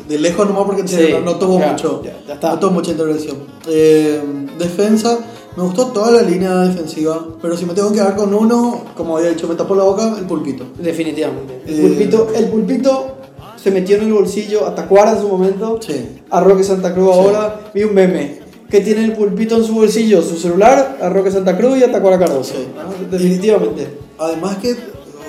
de 0.09 0.19
lejos 0.19 0.47
nomás 0.47 0.65
porque 0.65 0.87
Sí, 0.87 1.09
no, 1.13 1.21
no 1.21 1.35
tuvo 1.37 1.59
ya, 1.59 1.73
mucho, 1.73 2.03
ya, 2.05 2.17
ya 2.27 2.35
está. 2.35 2.51
no 2.53 2.59
tuvo 2.59 2.71
mucha 2.73 2.93
intervención. 2.93 3.37
Eh, 3.69 4.21
defensa, 4.59 5.19
me 5.57 5.63
gustó 5.65 5.87
toda 5.89 6.13
la 6.13 6.23
línea 6.23 6.55
defensiva, 6.63 7.27
pero 7.43 7.57
si 7.57 7.67
me 7.67 7.75
tengo 7.75 7.89
que 7.91 7.97
quedar 7.97 8.15
con 8.17 8.33
uno, 8.33 8.85
como 8.97 9.17
había 9.19 9.31
dicho, 9.31 9.49
me 9.49 9.55
tapó 9.55 9.75
la 9.75 9.83
boca, 9.83 10.15
el 10.19 10.25
pulpito. 10.27 10.65
Definitivamente. 10.79 11.63
El 11.67 11.79
Eh, 11.79 11.83
pulpito, 11.83 12.29
el 12.35 12.49
pulpito 12.49 13.17
se 13.63 13.71
metió 13.71 13.97
en 13.97 14.05
el 14.05 14.13
bolsillo 14.13 14.67
a 14.67 14.75
Tacuara 14.75 15.13
en 15.13 15.21
su 15.21 15.29
momento. 15.29 15.79
Sí. 15.85 16.21
A 16.31 16.41
Roque 16.41 16.63
Santa 16.63 16.95
Cruz 16.95 17.13
Sí. 17.13 17.21
ahora. 17.21 17.61
Vi 17.75 17.83
un 17.83 17.93
meme. 17.95 18.39
Que 18.71 18.81
tiene 18.81 19.05
el 19.05 19.13
pulpito 19.13 19.57
en 19.57 19.65
su 19.65 19.75
bolsillo? 19.75 20.23
Su 20.23 20.37
celular, 20.37 20.99
a 21.01 21.09
Roque 21.09 21.31
Santa 21.31 21.57
Cruz 21.57 21.79
y 21.79 21.85
a 21.85 21.93
Tacuara 21.93 22.19
Cardoso. 22.19 22.55
Sí. 22.55 22.67
Ah, 22.79 22.85
Definitivamente. 23.11 23.99
Además 24.19 24.57
que, 24.59 24.77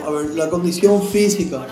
a 0.05 0.09
ver, 0.09 0.31
la 0.35 0.49
condición 0.49 1.01
física, 1.03 1.65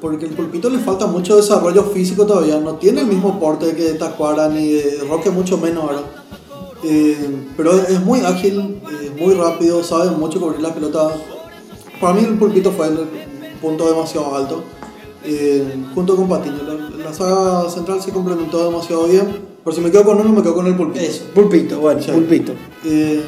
porque 0.00 0.26
el 0.26 0.32
pulpito 0.32 0.70
le 0.70 0.78
falta 0.78 1.06
mucho 1.06 1.36
desarrollo 1.36 1.84
físico 1.84 2.26
todavía, 2.26 2.58
no 2.58 2.74
tiene 2.74 3.00
el 3.00 3.06
mismo 3.06 3.40
porte 3.40 3.74
que 3.74 3.94
Tacuara 3.94 4.48
ni 4.48 4.72
de 4.72 4.98
Roque, 5.08 5.30
mucho 5.30 5.58
menos 5.58 5.84
ahora. 5.84 6.02
Eh, 6.82 7.46
pero 7.56 7.72
es 7.74 8.00
muy 8.00 8.20
ágil, 8.20 8.80
eh, 8.90 9.10
muy 9.18 9.34
rápido, 9.34 9.82
sabe 9.84 10.10
mucho 10.12 10.40
cubrir 10.40 10.60
la 10.60 10.72
pelota. 10.74 11.10
Para 12.00 12.14
mí 12.14 12.24
el 12.24 12.38
pulpito 12.38 12.72
fue 12.72 12.86
el 12.86 12.98
punto 13.60 13.86
demasiado 13.86 14.34
alto, 14.34 14.62
eh, 15.24 15.74
junto 15.94 16.16
con 16.16 16.28
Patiño. 16.28 16.62
La, 16.66 17.04
la 17.04 17.12
saga 17.12 17.68
central 17.68 18.00
se 18.00 18.12
complementó 18.12 18.64
demasiado 18.64 19.04
bien. 19.06 19.49
Por 19.64 19.74
si 19.74 19.80
me 19.80 19.90
quedo 19.90 20.04
con 20.04 20.18
uno, 20.20 20.30
me 20.30 20.42
quedo 20.42 20.54
con 20.54 20.66
el 20.66 20.74
pulpito. 20.74 21.00
Eso, 21.04 21.24
pulpito, 21.34 21.80
bueno, 21.80 22.00
Sí. 22.02 22.10
pulpito. 22.10 22.52
Eh, 22.84 23.22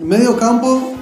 medio 0.00 0.36
campo, 0.36 0.94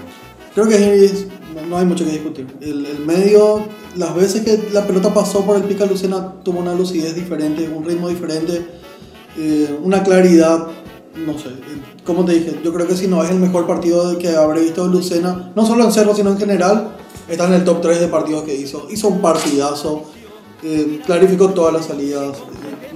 creo 0.55 0.67
que 0.69 1.05
es- 1.05 1.27
no, 1.69 1.79
hay 1.79 1.85
mucho 1.87 2.05
que 2.05 2.11
discutir. 2.13 2.47
El, 2.61 2.85
el 2.87 2.99
medio, 3.01 3.61
las 3.97 4.15
veces 4.15 4.43
que 4.43 4.71
la 4.73 4.87
pelota 4.87 5.15
pasó 5.15 5.43
por 5.45 5.57
el 5.57 5.63
Pica 5.63 5.87
Lucena, 5.87 6.35
tuvo 6.43 6.59
una 6.61 6.75
lucidez 6.75 7.15
diferente, 7.15 7.69
un 7.69 7.85
ritmo 7.85 8.09
diferente, 8.09 8.67
eh, 9.39 9.79
una 9.83 10.03
claridad, 10.03 10.67
no 11.15 11.39
sé. 11.39 11.49
eh, 11.51 12.03
Como 12.05 12.25
te 12.25 12.33
dije, 12.33 12.59
yo 12.65 12.73
creo 12.75 12.87
que 12.89 12.97
si 12.97 13.07
no 13.07 13.23
es 13.23 13.31
el 13.31 13.39
mejor 13.39 13.67
partido 13.67 14.19
que 14.19 14.35
habré 14.35 14.63
visto 14.63 14.85
de 14.89 14.93
Lucena, 14.93 15.53
no 15.55 15.65
solo 15.65 15.85
en 15.85 15.93
Cerro, 15.93 16.15
sino 16.17 16.31
en 16.31 16.39
general, 16.39 16.97
está 17.29 17.47
en 17.47 17.53
el 17.55 17.65
top 17.65 17.81
3 17.81 18.01
de 18.01 18.09
partidos 18.09 18.43
que 18.43 18.55
hizo. 18.57 18.89
Hizo 18.91 19.07
un 19.09 19.21
partidazo, 19.21 20.03
eh, 20.65 21.01
clarificó 21.07 21.51
todas 21.51 21.73
las 21.73 21.87
salidas, 21.87 22.39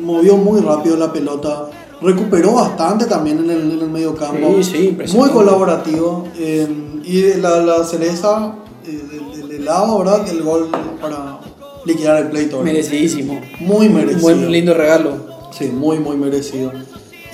movió 0.07 0.37
muy 0.37 0.61
rápido 0.61 0.97
la 0.97 1.13
pelota, 1.13 1.69
recuperó 2.01 2.53
bastante 2.53 3.05
también 3.07 3.39
en 3.41 3.51
el, 3.51 3.73
en 3.73 3.81
el 3.81 3.91
medio 3.91 4.15
campo. 4.15 4.55
Sí, 4.63 4.95
sí, 5.05 5.17
Muy 5.17 5.31
colaborativo. 5.31 6.27
eh, 6.39 6.67
y 7.05 7.35
la, 7.41 7.61
la 7.63 7.85
cereza 7.85 8.55
eh, 8.87 9.03
del, 9.11 9.49
del 9.49 9.61
helado, 9.61 9.99
¿verdad? 9.99 10.29
El 10.29 10.43
gol 10.43 10.69
para 11.01 11.41
liquidar 11.85 12.23
el 12.23 12.29
pleito. 12.31 12.59
¿verdad? 12.59 12.73
Merecidísimo. 12.73 13.41
Muy 13.61 13.89
merecido. 13.89 14.21
Buen 14.23 14.51
lindo 14.51 14.75
regalo. 14.75 15.13
Sí, 15.57 15.67
muy, 15.67 15.99
muy 15.99 16.17
merecido. 16.17 16.73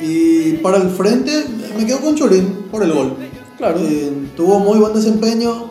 Y 0.00 0.54
para 0.54 0.78
el 0.78 0.88
frente, 0.90 1.44
me 1.76 1.86
quedo 1.86 2.00
con 2.00 2.14
Chorín 2.14 2.66
por 2.70 2.82
el 2.82 2.92
gol. 2.92 3.14
Claro. 3.58 3.78
Eh, 3.80 4.12
tuvo 4.36 4.58
muy 4.58 4.78
buen 4.78 4.92
desempeño, 4.94 5.70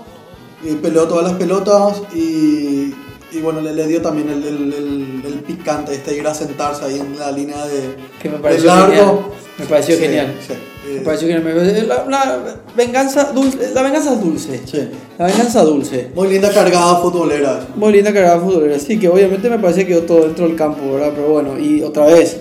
eh, 0.66 0.78
peleó 0.82 1.08
todas 1.08 1.24
las 1.26 1.34
pelotas 1.34 2.02
y, 2.16 2.94
y 3.32 3.40
bueno, 3.44 3.60
le, 3.62 3.74
le 3.74 3.88
dio 3.88 4.02
también 4.02 4.30
el, 4.30 4.44
el, 4.44 4.74
el- 4.74 5.11
el 5.48 5.56
picante, 5.56 5.94
este 5.94 6.16
ir 6.18 6.28
a 6.28 6.34
sentarse 6.34 6.86
ahí 6.86 7.00
en 7.00 7.18
la 7.18 7.32
línea 7.32 7.66
de, 7.66 7.96
Que 8.22 8.30
me 8.30 8.38
pareció 8.38 8.68
largo. 8.68 8.88
genial. 8.90 9.16
Me 9.58 9.66
pareció 9.66 9.96
Sí, 9.96 10.02
genial. 10.02 10.34
sí. 10.48 10.54
Eh, 10.54 10.96
Me 10.96 11.02
pareció 11.02 11.28
que 11.28 11.40
me- 11.40 11.82
la, 11.84 12.06
la 12.06 12.40
venganza 12.76 13.32
dulce, 13.34 13.72
la 13.74 13.82
venganza 13.84 14.16
dulce. 14.16 14.62
sí. 14.66 14.90
La 15.20 15.26
venganza 15.28 15.64
dulce. 15.64 16.10
Muy 16.16 16.28
linda 16.30 16.52
cargada 16.52 16.96
futbolera. 16.98 17.68
Muy 17.76 17.94
linda 17.94 18.12
cargada 18.14 18.40
futbolera. 18.40 18.80
Sí, 18.80 18.98
que 18.98 19.08
obviamente 19.08 19.50
me 19.50 19.60
parece 19.60 19.82
que 19.86 19.94
quedó 19.94 20.02
todo 20.04 20.22
dentro 20.26 20.48
del 20.48 20.56
campo, 20.56 20.94
¿verdad? 20.94 21.12
Pero 21.16 21.28
bueno, 21.30 21.60
y 21.60 21.84
otra 21.84 22.06
vez, 22.08 22.38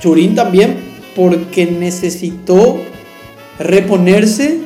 Churín 0.00 0.34
también, 0.34 0.76
porque 1.14 1.64
necesitó 1.66 2.76
reponerse 3.58 4.58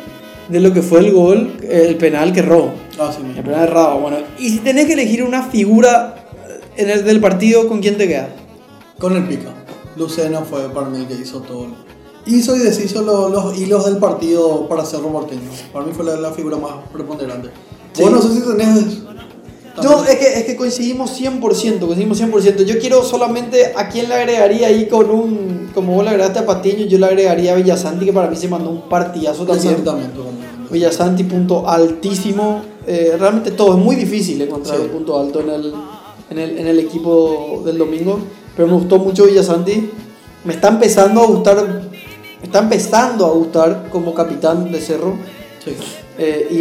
de 0.48 0.60
lo 0.60 0.72
que 0.72 0.82
fue 0.82 1.00
el 1.00 1.12
gol, 1.12 1.52
el 1.68 1.94
penal 1.96 2.32
que 2.32 2.40
erró. 2.40 2.72
Ah, 2.98 3.12
sí, 3.16 3.22
El 3.36 3.42
penal 3.44 3.62
errado. 3.68 3.98
Bueno, 4.00 4.18
y 4.38 4.50
si 4.50 4.58
tenés 4.58 4.86
que 4.86 4.94
elegir 4.94 5.22
una 5.22 5.44
figura 5.44 6.16
en 6.80 6.90
el 6.90 7.04
del 7.04 7.20
partido, 7.20 7.68
¿con 7.68 7.80
quién 7.80 7.96
te 7.96 8.08
quedas? 8.08 8.28
Con 8.98 9.16
el 9.16 9.26
pica. 9.26 9.52
Lucena 9.96 10.40
fue 10.42 10.68
para 10.70 10.88
mí 10.88 10.98
el 10.98 11.06
que 11.06 11.14
hizo 11.14 11.40
todo. 11.40 11.66
Hizo 12.26 12.54
y 12.54 12.60
deshizo 12.60 13.02
lo- 13.02 13.28
los 13.28 13.58
hilos 13.58 13.86
del 13.86 13.96
partido 13.96 14.68
para 14.68 14.84
Cerro 14.84 15.08
Porteño. 15.10 15.40
Para 15.72 15.84
mí 15.86 15.92
fue 15.94 16.04
la, 16.04 16.16
la 16.16 16.30
figura 16.32 16.56
más 16.58 16.72
preponderante. 16.92 17.48
Sí. 17.92 18.02
Vos 18.02 18.12
no 18.12 18.22
sé 18.22 18.34
si 18.34 18.40
tenés. 18.40 18.98
No, 19.82 20.04
es 20.04 20.16
que, 20.16 20.26
es 20.40 20.44
que 20.44 20.56
coincidimos 20.56 21.18
100%, 21.18 21.40
coincidimos 21.80 22.20
100%. 22.20 22.64
Yo 22.64 22.78
quiero 22.78 23.02
solamente 23.02 23.72
a 23.74 23.88
quién 23.88 24.08
le 24.08 24.14
agregaría 24.16 24.66
ahí 24.66 24.86
con 24.88 25.08
un, 25.10 25.70
como 25.74 25.94
vos 25.94 26.04
le 26.04 26.10
agregaste 26.10 26.40
a 26.40 26.46
Patiño, 26.46 26.84
yo 26.86 26.98
le 26.98 27.06
agregaría 27.06 27.52
a 27.52 27.56
Villasanti, 27.56 28.04
que 28.04 28.12
para 28.12 28.28
mí 28.28 28.36
se 28.36 28.48
mandó 28.48 28.68
un 28.70 28.88
partidazo 28.88 29.46
también. 29.46 29.70
Exactamente. 29.70 30.18
Villasanti, 30.70 31.24
punto 31.24 31.68
altísimo. 31.68 32.62
Eh, 32.86 33.16
realmente 33.18 33.52
todo, 33.52 33.76
es 33.78 33.82
muy 33.82 33.96
difícil 33.96 34.40
encontrar 34.42 34.76
Sí. 34.76 34.82
un 34.84 34.88
punto 34.90 35.18
alto 35.18 35.40
en 35.40 35.48
el, 35.50 35.72
en, 36.30 36.38
el, 36.38 36.58
en 36.58 36.66
el 36.66 36.78
equipo 36.78 37.62
del 37.64 37.78
domingo. 37.78 38.18
Pero 38.56 38.68
me 38.68 38.74
gustó 38.74 38.98
mucho 38.98 39.26
Villasanti. 39.26 39.90
Me 40.44 40.54
está 40.54 40.68
empezando 40.68 41.20
a 41.22 41.26
gustar, 41.26 41.56
me 42.40 42.44
está 42.46 42.60
empezando 42.60 43.26
a 43.26 43.30
gustar 43.30 43.88
como 43.90 44.14
capitán 44.14 44.70
de 44.72 44.80
Cerro. 44.80 45.14
Sí. 45.64 45.72
Eh, 46.18 46.48
y, 46.50 46.56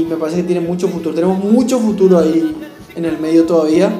y 0.00 0.06
me 0.08 0.16
parece 0.16 0.38
que 0.38 0.44
tiene 0.44 0.60
mucho 0.60 0.88
futuro. 0.88 1.14
Tenemos 1.14 1.38
mucho 1.42 1.78
futuro 1.78 2.18
ahí 2.18 2.56
en 2.94 3.04
el 3.04 3.18
medio 3.18 3.44
todavía. 3.44 3.90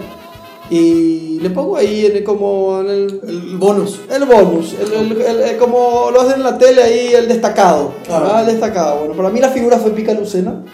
Y 0.69 1.39
le 1.41 1.51
pongo 1.51 1.77
ahí 1.77 2.07
en 2.07 2.17
el- 2.17 2.25
como 2.25 2.81
en 2.81 2.89
el, 2.89 3.21
El 3.29 3.57
bonus. 3.57 4.01
el 4.11 4.25
bonus, 4.25 4.75
el, 4.75 5.57
como 5.59 6.11
lo 6.13 6.23
hacen 6.23 6.39
en 6.39 6.43
la 6.43 6.59
tele 6.59 6.83
ahí, 6.83 7.15
el 7.15 7.29
destacado. 7.29 7.93
¿verdad? 8.09 8.41
El 8.41 8.47
destacado. 8.47 8.99
Bueno, 9.01 9.15
para 9.15 9.31
mí 9.31 9.39
la 9.41 9.51
figura 9.51 9.79
fue 9.79 9.93
Pica 9.93 10.13
Lucena. 10.15 10.65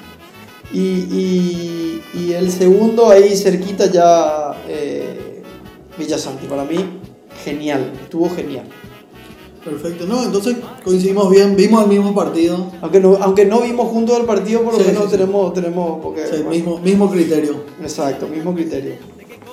Y, 0.73 0.79
y, 0.79 2.03
y 2.15 2.33
el 2.33 2.51
segundo 2.51 3.11
ahí 3.11 3.37
cerquita 3.37 3.87
ya 3.87 4.53
eh, 4.69 5.43
Villasanti. 5.99 6.47
Para 6.47 6.65
mí, 6.65 6.77
genial. 7.45 7.93
Estuvo 8.03 8.31
genial. 8.31 8.65
Perfecto. 9.65 10.07
No, 10.07 10.25
entonces 10.25 10.57
coincidimos 10.85 11.31
bien. 11.31 11.55
Vimos 11.55 11.83
el 11.85 11.89
mismo 11.89 12.15
partido. 12.15 12.67
Aunque 12.81 13.01
no, 13.01 13.17
aunque 13.21 13.45
no 13.45 13.61
vimos 13.61 13.89
juntos 13.91 14.19
el 14.19 14.25
partido, 14.27 14.63
por 14.63 14.73
lo 14.73 14.79
Sí, 14.81 14.87
menos 14.87 15.05
sí, 15.05 15.11
sí. 15.11 15.17
tenemos, 15.17 15.53
tenemos 15.55 16.01
porque, 16.03 16.23
Sí, 16.27 16.31
bueno, 16.37 16.51
mismo, 16.51 16.79
mismo 16.79 17.11
criterio. 17.11 17.55
Exacto, 17.81 18.27
mismo 18.27 18.55
criterio. 18.55 18.95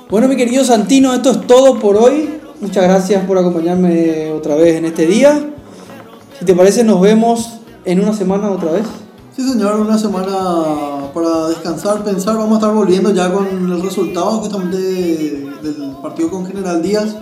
Bueno, 0.09 0.27
mi 0.27 0.35
querido 0.35 0.63
Santino, 0.63 1.13
esto 1.13 1.31
es 1.31 1.45
todo 1.45 1.79
por 1.79 1.95
hoy. 1.97 2.29
Muchas 2.61 2.83
gracias 2.85 3.23
por 3.25 3.37
acompañarme 3.37 4.31
otra 4.31 4.55
vez 4.55 4.75
en 4.77 4.85
este 4.85 5.05
día. 5.05 5.51
Si 6.39 6.45
te 6.45 6.55
parece, 6.55 6.83
nos 6.83 6.99
vemos 7.01 7.59
en 7.85 7.99
una 7.99 8.13
semana 8.13 8.49
otra 8.49 8.71
vez. 8.71 8.83
Sí, 9.35 9.47
señor, 9.47 9.79
una 9.79 9.97
semana 9.97 10.98
para 11.13 11.49
descansar, 11.49 12.03
pensar. 12.03 12.37
Vamos 12.37 12.53
a 12.53 12.55
estar 12.59 12.73
volviendo 12.73 13.11
ya 13.11 13.31
con 13.31 13.47
el 13.47 13.81
resultado 13.81 14.31
justamente 14.39 14.77
del 14.77 15.95
partido 16.01 16.29
con 16.29 16.45
General 16.45 16.81
Díaz. 16.81 17.15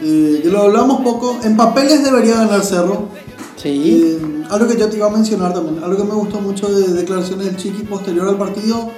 Eh, 0.00 0.40
que 0.42 0.48
lo 0.48 0.62
hablamos 0.62 1.00
poco. 1.02 1.36
En 1.42 1.56
papeles 1.56 2.04
debería 2.04 2.36
ganar 2.36 2.62
Cerro. 2.62 3.08
Sí. 3.56 4.18
Eh, 4.20 4.44
algo 4.50 4.68
que 4.68 4.78
yo 4.78 4.88
te 4.88 4.96
iba 4.96 5.06
a 5.06 5.10
mencionar 5.10 5.52
también, 5.52 5.82
algo 5.82 5.96
que 5.96 6.04
me 6.04 6.14
gustó 6.14 6.40
mucho 6.40 6.68
de 6.68 6.92
declaraciones 6.94 7.46
del 7.46 7.56
Chiqui 7.56 7.82
posterior 7.82 8.28
al 8.28 8.38
partido, 8.38 8.88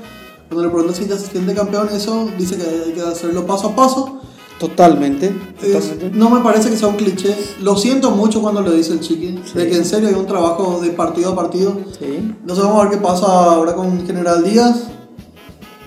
cuando 0.48 0.64
le 0.64 0.68
preguntan 0.68 0.94
si 0.94 1.08
ya 1.08 1.16
se 1.16 1.26
siente 1.26 1.54
campeón, 1.54 1.88
eso 1.92 2.28
dice 2.36 2.56
que 2.56 2.64
hay 2.64 2.92
que 2.92 3.00
hacerlo 3.00 3.46
paso 3.46 3.68
a 3.68 3.76
paso. 3.76 4.20
Totalmente. 4.60 5.34
Es- 5.62 5.72
totalmente. 5.72 6.10
no 6.18 6.28
me 6.30 6.40
parece 6.42 6.68
que 6.70 6.76
sea 6.76 6.86
un 6.88 6.96
cliché. 6.96 7.34
Lo 7.62 7.76
siento 7.76 8.10
mucho 8.12 8.40
cuando 8.42 8.60
lo 8.60 8.70
dice 8.72 8.92
el 8.92 9.00
Chiqui, 9.00 9.40
Sí. 9.44 9.58
de 9.58 9.68
que 9.70 9.76
en 9.76 9.84
serio 9.86 10.08
hay 10.10 10.14
un 10.14 10.26
trabajo 10.26 10.78
de 10.80 10.90
partido 10.90 11.30
a 11.32 11.34
partido. 11.34 11.78
Sí. 11.98 12.34
No 12.44 12.54
sé, 12.54 12.60
vamos 12.60 12.78
a 12.84 12.88
ver 12.88 12.98
qué 12.98 13.02
pasa 13.02 13.26
ahora 13.26 13.74
con 13.74 14.06
General 14.06 14.44
Díaz. 14.44 14.84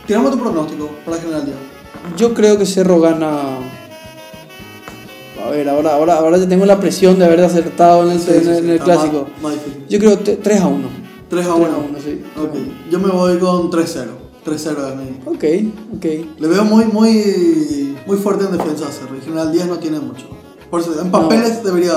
Tiramos 0.07 0.31
tu 0.31 0.39
pronóstico 0.39 0.89
para 1.05 1.17
General 1.17 1.45
Díaz. 1.45 1.57
Yo 2.17 2.33
creo 2.33 2.57
que 2.57 2.65
Cerro 2.65 2.99
gana. 2.99 3.59
A 5.45 5.49
ver, 5.51 5.69
ahora, 5.69 5.93
ahora, 5.95 6.15
ahora 6.15 6.37
ya 6.37 6.47
tengo 6.47 6.65
la 6.65 6.79
presión 6.79 7.19
de 7.19 7.25
haber 7.25 7.41
acertado 7.41 8.03
en 8.03 8.11
el, 8.11 8.19
Sí, 8.19 8.31
en 8.33 8.53
en 8.55 8.69
el 8.71 8.79
clásico. 8.79 9.27
Más. 9.41 9.53
Yo 9.89 9.99
creo 9.99 10.17
3 10.19 10.61
a 10.61 10.67
1. 10.67 10.87
3 11.29 11.45
a 11.45 11.53
3 11.53 11.67
1. 11.67 11.75
a 11.75 11.77
1, 11.77 11.97
sí. 12.03 12.21
Ok. 12.41 12.89
Yo 12.89 12.99
me 12.99 13.09
voy 13.11 13.37
con 13.39 13.69
3-0. 13.69 14.22
3-0 14.45 14.89
es 14.89 14.95
mi. 14.95 15.19
Ok, 15.25 15.73
ok. 15.97 16.05
Le 16.39 16.47
veo 16.47 16.63
muy, 16.65 16.85
muy, 16.85 17.95
muy 18.05 18.17
fuerte 18.17 18.45
en 18.45 18.51
defensa 18.57 18.85
a 18.87 19.21
General 19.23 19.51
Díaz 19.51 19.67
no 19.67 19.77
tiene 19.77 19.99
mucho. 19.99 20.25
Por 20.69 20.81
eso, 20.81 20.99
en 21.01 21.11
papeles 21.11 21.63
debería. 21.63 21.93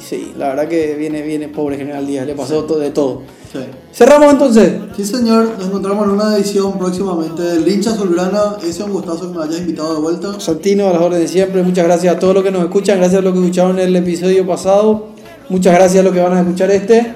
Sí, 0.00 0.32
la 0.36 0.48
verdad 0.48 0.68
que 0.68 0.94
viene, 0.96 1.22
viene 1.22 1.48
pobre 1.48 1.76
General 1.76 2.06
Díaz, 2.06 2.26
le 2.26 2.34
pasó 2.34 2.64
to- 2.64 2.78
de 2.78 2.90
todo. 2.90 3.22
Sí. 3.52 3.60
Cerramos 3.92 4.32
entonces. 4.32 4.72
Sí, 4.96 5.04
señor. 5.04 5.52
Nos 5.58 5.68
encontramos 5.68 6.04
en 6.06 6.10
una 6.14 6.36
edición 6.36 6.76
próximamente 6.78 7.40
del 7.42 7.66
Hincha 7.66 7.90
Azulgrana. 7.92 8.56
Ese 8.58 8.68
es 8.70 8.80
un 8.80 8.92
gustazo 8.92 9.30
que 9.32 9.38
me 9.38 9.44
hayas 9.44 9.60
invitado 9.60 9.94
de 9.94 10.00
vuelta. 10.00 10.40
Santino, 10.40 10.88
a 10.88 10.92
las 10.92 11.00
órdenes 11.00 11.20
de 11.20 11.28
siempre. 11.28 11.62
Muchas 11.62 11.84
gracias 11.86 12.16
a 12.16 12.18
todos 12.18 12.34
los 12.34 12.42
que 12.42 12.50
nos 12.50 12.64
escuchan. 12.64 12.98
Gracias 12.98 13.20
a 13.20 13.22
los 13.22 13.32
que 13.32 13.38
escucharon 13.38 13.78
el 13.78 13.94
episodio 13.94 14.44
pasado. 14.46 15.06
Muchas 15.48 15.74
gracias 15.74 16.00
a 16.00 16.04
los 16.04 16.12
que 16.12 16.20
van 16.20 16.32
a 16.32 16.40
escuchar 16.40 16.70
este. 16.72 17.14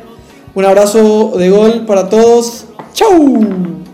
Un 0.55 0.65
abrazo 0.65 1.33
de 1.37 1.51
gol 1.51 1.85
para 1.87 2.09
todos. 2.09 2.67
¡Chau! 2.95 3.88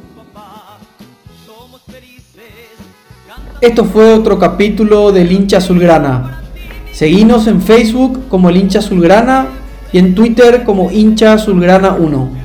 Esto 3.64 3.86
fue 3.86 4.12
otro 4.12 4.38
capítulo 4.38 5.10
del 5.10 5.32
hincha 5.32 5.56
azulgrana. 5.56 6.42
Seguinos 6.92 7.46
en 7.46 7.62
Facebook 7.62 8.28
como 8.28 8.50
el 8.50 8.58
hincha 8.58 8.80
azulgrana 8.80 9.46
y 9.90 9.98
en 9.98 10.14
Twitter 10.14 10.64
como 10.64 10.90
hincha 10.90 11.32
azulgrana 11.32 11.94
1. 11.94 12.43